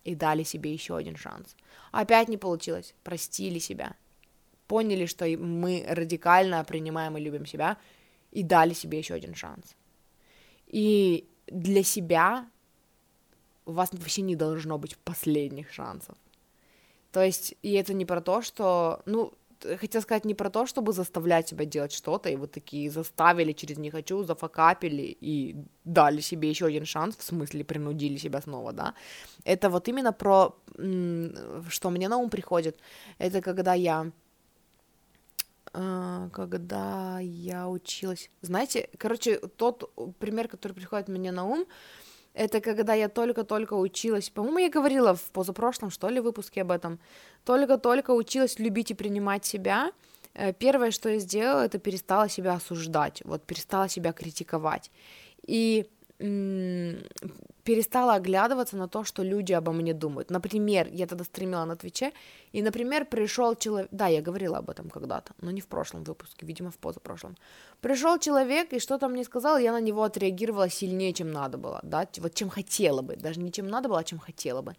[0.04, 1.56] и дали себе еще один шанс.
[1.92, 3.96] Опять не получилось, простили себя,
[4.66, 7.78] поняли, что мы радикально принимаем и любим себя,
[8.30, 9.74] и дали себе еще один шанс.
[10.66, 12.48] И для себя
[13.64, 16.16] у вас вообще не должно быть последних шансов.
[17.12, 19.32] То есть, и это не про то, что, ну,
[19.80, 23.78] хотел сказать не про то, чтобы заставлять себя делать что-то, и вот такие заставили через
[23.78, 28.94] «не хочу», зафакапили и дали себе еще один шанс, в смысле принудили себя снова, да.
[29.44, 30.54] Это вот именно про,
[31.68, 32.78] что мне на ум приходит,
[33.18, 34.10] это когда я
[35.72, 38.30] а, когда я училась.
[38.42, 41.66] Знаете, короче, тот пример, который приходит мне на ум,
[42.38, 46.98] это когда я только-только училась, по-моему, я говорила в позапрошлом, что ли, выпуске об этом,
[47.44, 49.90] только-только училась любить и принимать себя,
[50.34, 54.90] э, первое, что я сделала, это перестала себя осуждать, вот перестала себя критиковать.
[55.46, 55.86] И
[56.18, 60.30] перестала оглядываться на то, что люди обо мне думают.
[60.30, 62.12] Например, я тогда стримила на Твиче,
[62.52, 66.46] и, например, пришел человек, да, я говорила об этом когда-то, но не в прошлом выпуске,
[66.46, 67.36] видимо, в позапрошлом.
[67.80, 72.08] Пришел человек и что-то мне сказал, я на него отреагировала сильнее, чем надо было, да,
[72.18, 74.74] вот чем хотела бы, даже не чем надо было, а чем хотела бы.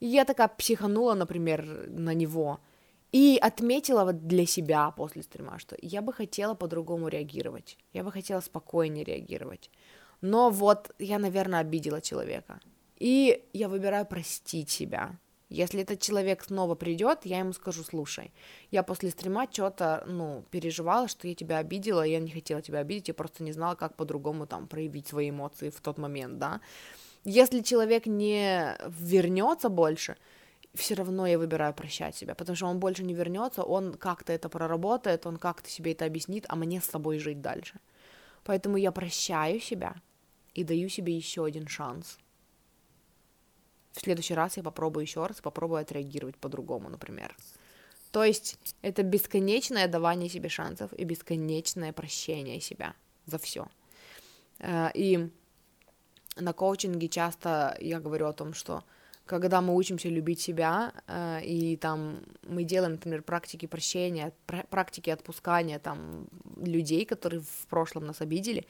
[0.00, 2.58] И я такая психанула, например, на него,
[3.12, 8.12] и отметила вот для себя после стрима, что я бы хотела по-другому реагировать, я бы
[8.12, 9.70] хотела спокойнее реагировать
[10.20, 12.60] но вот я, наверное, обидела человека.
[12.96, 15.18] И я выбираю простить себя.
[15.48, 18.32] Если этот человек снова придет, я ему скажу, слушай,
[18.70, 23.08] я после стрима что-то, ну, переживала, что я тебя обидела, я не хотела тебя обидеть,
[23.08, 26.60] я просто не знала, как по-другому там проявить свои эмоции в тот момент, да.
[27.24, 30.16] Если человек не вернется больше,
[30.72, 34.48] все равно я выбираю прощать себя, потому что он больше не вернется, он как-то это
[34.48, 37.80] проработает, он как-то себе это объяснит, а мне с собой жить дальше.
[38.44, 39.96] Поэтому я прощаю себя,
[40.60, 42.18] и даю себе еще один шанс.
[43.92, 47.36] В следующий раз я попробую еще раз, попробую отреагировать по-другому, например.
[48.12, 52.94] То есть это бесконечное давание себе шансов и бесконечное прощение себя
[53.26, 53.68] за все.
[54.58, 55.30] Э, и
[56.36, 58.84] на коучинге часто я говорю о том, что
[59.26, 64.32] когда мы учимся любить себя, э, и там мы делаем, например, практики прощения,
[64.70, 68.66] практики отпускания там людей, которые в прошлом нас обидели,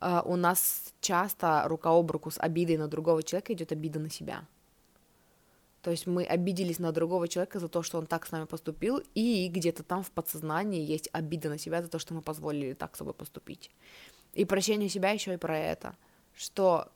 [0.00, 4.44] у нас часто рука об руку с обидой на другого человека идет обида на себя.
[5.86, 9.00] То есть мы обиделись на другого человека за то, что он так с нами поступил,
[9.14, 12.96] и где-то там в подсознании есть обида на себя за то, что мы позволили так
[12.96, 13.70] с собой поступить.
[14.34, 15.94] И прощение себя еще и про это,
[16.34, 16.88] что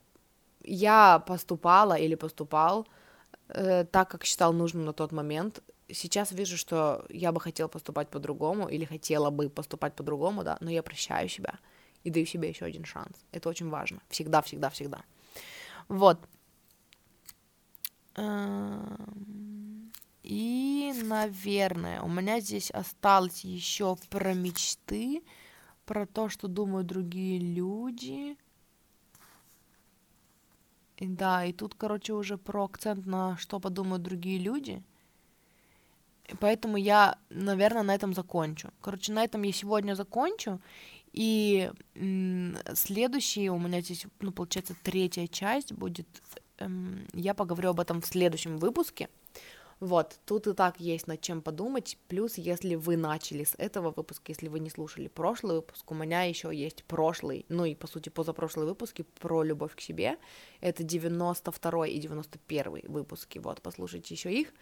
[0.64, 2.88] я поступала или поступал
[3.48, 5.62] э, так, как считал нужным на тот момент.
[5.88, 10.68] Сейчас вижу, что я бы хотела поступать по-другому или хотела бы поступать по-другому, да, но
[10.68, 11.61] я прощаю себя
[12.05, 13.24] и даю себе еще один шанс.
[13.32, 14.01] Это очень важно.
[14.09, 15.03] Всегда, всегда, всегда.
[15.88, 16.18] Вот.
[18.16, 19.92] Эм,
[20.22, 25.22] и, наверное, у меня здесь осталось еще про мечты,
[25.84, 28.36] про то, что думают другие люди.
[30.98, 34.82] И да, и тут, короче, уже про акцент на что подумают другие люди.
[36.38, 38.70] Поэтому я, наверное, на этом закончу.
[38.80, 40.61] Короче, на этом я сегодня закончу.
[41.13, 41.71] И
[42.75, 46.07] следующий у меня здесь, ну, получается, третья часть будет.
[46.59, 49.09] Эм, я поговорю об этом в следующем выпуске.
[49.81, 51.97] Вот, тут и так есть над чем подумать.
[52.07, 56.23] Плюс, если вы начали с этого выпуска, если вы не слушали прошлый выпуск, у меня
[56.25, 60.19] еще есть прошлый, ну и, по сути, позапрошлые выпуски про любовь к себе.
[60.61, 64.53] Это 92 и 91 выпуски, вот, послушайте еще их.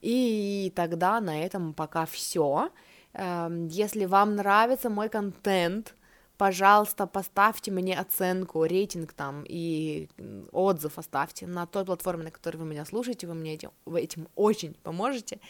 [0.00, 2.70] И тогда на этом пока все.
[3.16, 5.94] Эм, если вам нравится мой контент,
[6.36, 10.08] пожалуйста, поставьте мне оценку, рейтинг там и
[10.52, 14.28] отзыв оставьте на той платформе, на которой вы меня слушаете, вы мне этим, вы этим
[14.34, 15.40] очень поможете.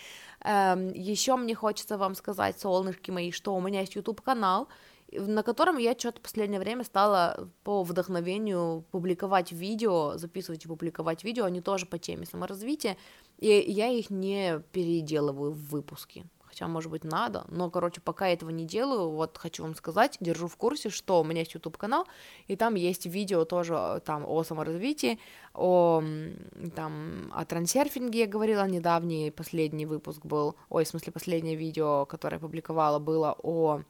[0.44, 4.68] Эм, еще мне хочется вам сказать, солнышки мои, что у меня есть YouTube канал,
[5.10, 11.24] на котором я что-то в последнее время стала по вдохновению публиковать видео, записывать и публиковать
[11.24, 12.96] видео, они тоже по теме саморазвития,
[13.38, 16.26] и я их не переделываю в выпуски
[16.56, 20.16] хотя, может быть, надо, но, короче, пока я этого не делаю, вот хочу вам сказать,
[20.20, 22.06] держу в курсе, что у меня есть YouTube-канал,
[22.48, 25.18] и там есть видео тоже э, там о саморазвитии,
[25.54, 26.02] о,
[26.74, 32.36] там, о трансерфинге я говорила, недавний последний выпуск был, ой, в смысле, последнее видео, которое
[32.36, 33.82] я публиковала, было о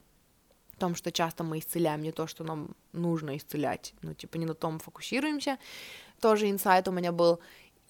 [0.79, 4.55] том, что часто мы исцеляем не то, что нам нужно исцелять, ну, типа, не на
[4.55, 5.59] том фокусируемся,
[6.21, 7.39] тоже инсайт у меня был,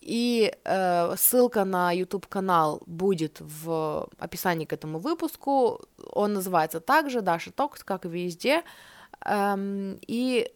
[0.01, 5.81] и э, ссылка на YouTube канал будет в описании к этому выпуску.
[6.13, 8.63] Он называется также Даша Токс, как и везде.
[9.25, 10.53] Эм, и,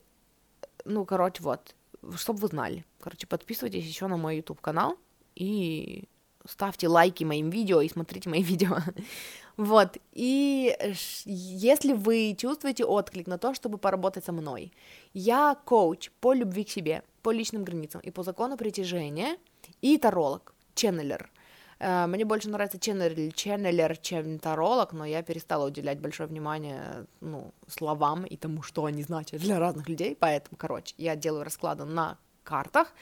[0.85, 1.75] ну, короче, вот,
[2.17, 2.85] чтобы вы знали.
[3.01, 4.97] Короче, подписывайтесь еще на мой YouTube канал
[5.35, 6.09] и
[6.47, 8.79] ставьте лайки моим видео и смотрите мои видео.
[9.57, 10.77] вот, и
[11.25, 14.73] если вы чувствуете отклик на то, чтобы поработать со мной,
[15.15, 19.37] я коуч по любви к себе, по личным границам и по закону притяжения,
[19.83, 21.31] и таролог, ченнелер.
[21.79, 27.53] Э, мне больше нравится ченнелер, ченнелер, чем таролог, но я перестала уделять большое внимание ну,
[27.67, 32.19] словам и тому, что они значат для разных людей, поэтому, короче, я делаю расклады на
[32.43, 32.93] картах,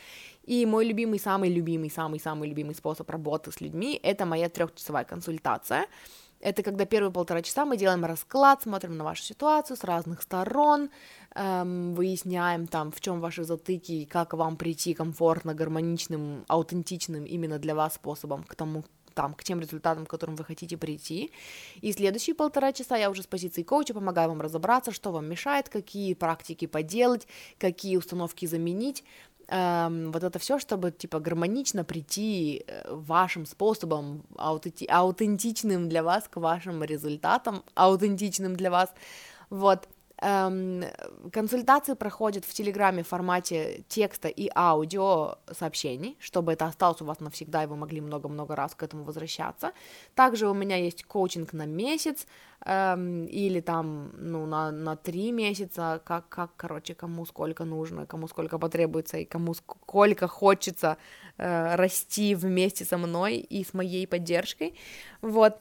[0.44, 5.86] и мой любимый, самый любимый, самый-самый любимый способ работы с людьми— это моя трехчасовая консультация,
[6.40, 10.90] это когда первые полтора часа мы делаем расклад, смотрим на вашу ситуацию с разных сторон,
[11.34, 17.58] эм, выясняем там, в чем ваши затыки и как вам прийти комфортно, гармоничным, аутентичным именно
[17.58, 18.84] для вас способом к тому,
[19.18, 21.32] там, к тем результатам, к которым вы хотите прийти.
[21.80, 25.68] И следующие полтора часа я уже с позиции коуча помогаю вам разобраться, что вам мешает,
[25.68, 27.26] какие практики поделать,
[27.58, 29.02] какие установки заменить,
[29.48, 36.28] эм, вот это все, чтобы типа гармонично прийти э, вашим способом, аутенти- аутентичным для вас
[36.28, 38.94] к вашим результатам, аутентичным для вас,
[39.50, 39.88] вот.
[40.20, 40.82] Эм,
[41.32, 47.20] консультации проходят в Телеграме в формате текста и аудио сообщений, чтобы это осталось у вас
[47.20, 49.72] навсегда, и вы могли много-много раз к этому возвращаться.
[50.16, 52.26] Также у меня есть коучинг на месяц
[52.64, 58.26] эм, или там, ну, на, на три месяца, как, как, короче, кому сколько нужно, кому
[58.26, 60.96] сколько потребуется и кому сколько хочется
[61.36, 64.74] э, расти вместе со мной и с моей поддержкой.
[65.22, 65.60] Вот,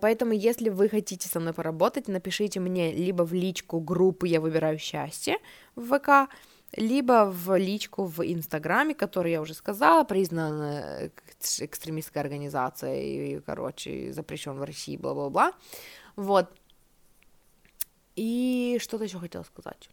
[0.00, 4.78] поэтому, если вы хотите со мной поработать, напишите мне либо в личку группы «Я выбираю
[4.78, 5.38] счастье»
[5.76, 6.32] в ВК,
[6.76, 11.10] либо в личку в Инстаграме, который я уже сказала, признана
[11.60, 15.52] экстремистской организацией, и, короче, запрещен в России, бла-бла-бла.
[16.16, 16.48] Вот.
[18.16, 19.88] И что-то еще хотела сказать.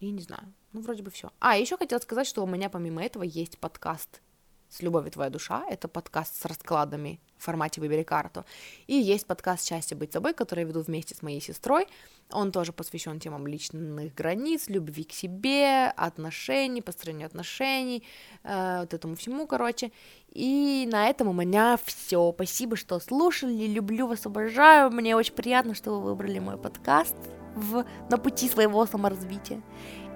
[0.00, 0.52] Я не знаю.
[0.72, 1.30] Ну, вроде бы все.
[1.38, 4.22] А, еще хотела сказать, что у меня помимо этого есть подкаст
[4.68, 5.64] с любовью твоя душа.
[5.68, 8.44] Это подкаст с раскладами в формате «Выбери карту».
[8.86, 11.86] И есть подкаст «Счастье быть собой», который я веду вместе с моей сестрой.
[12.30, 18.04] Он тоже посвящен темам личных границ, любви к себе, отношений, построению отношений,
[18.44, 19.92] э, вот этому всему, короче.
[20.32, 22.32] И на этом у меня все.
[22.34, 23.66] Спасибо, что слушали.
[23.66, 24.90] Люблю вас, обожаю.
[24.90, 27.16] Мне очень приятно, что вы выбрали мой подкаст
[27.54, 29.62] в, на пути своего саморазвития.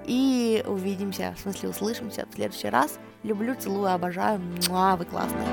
[0.05, 2.99] И увидимся, в смысле услышимся в следующий раз.
[3.23, 4.41] Люблю, целую, обожаю.
[4.67, 5.47] Муа, вы классные.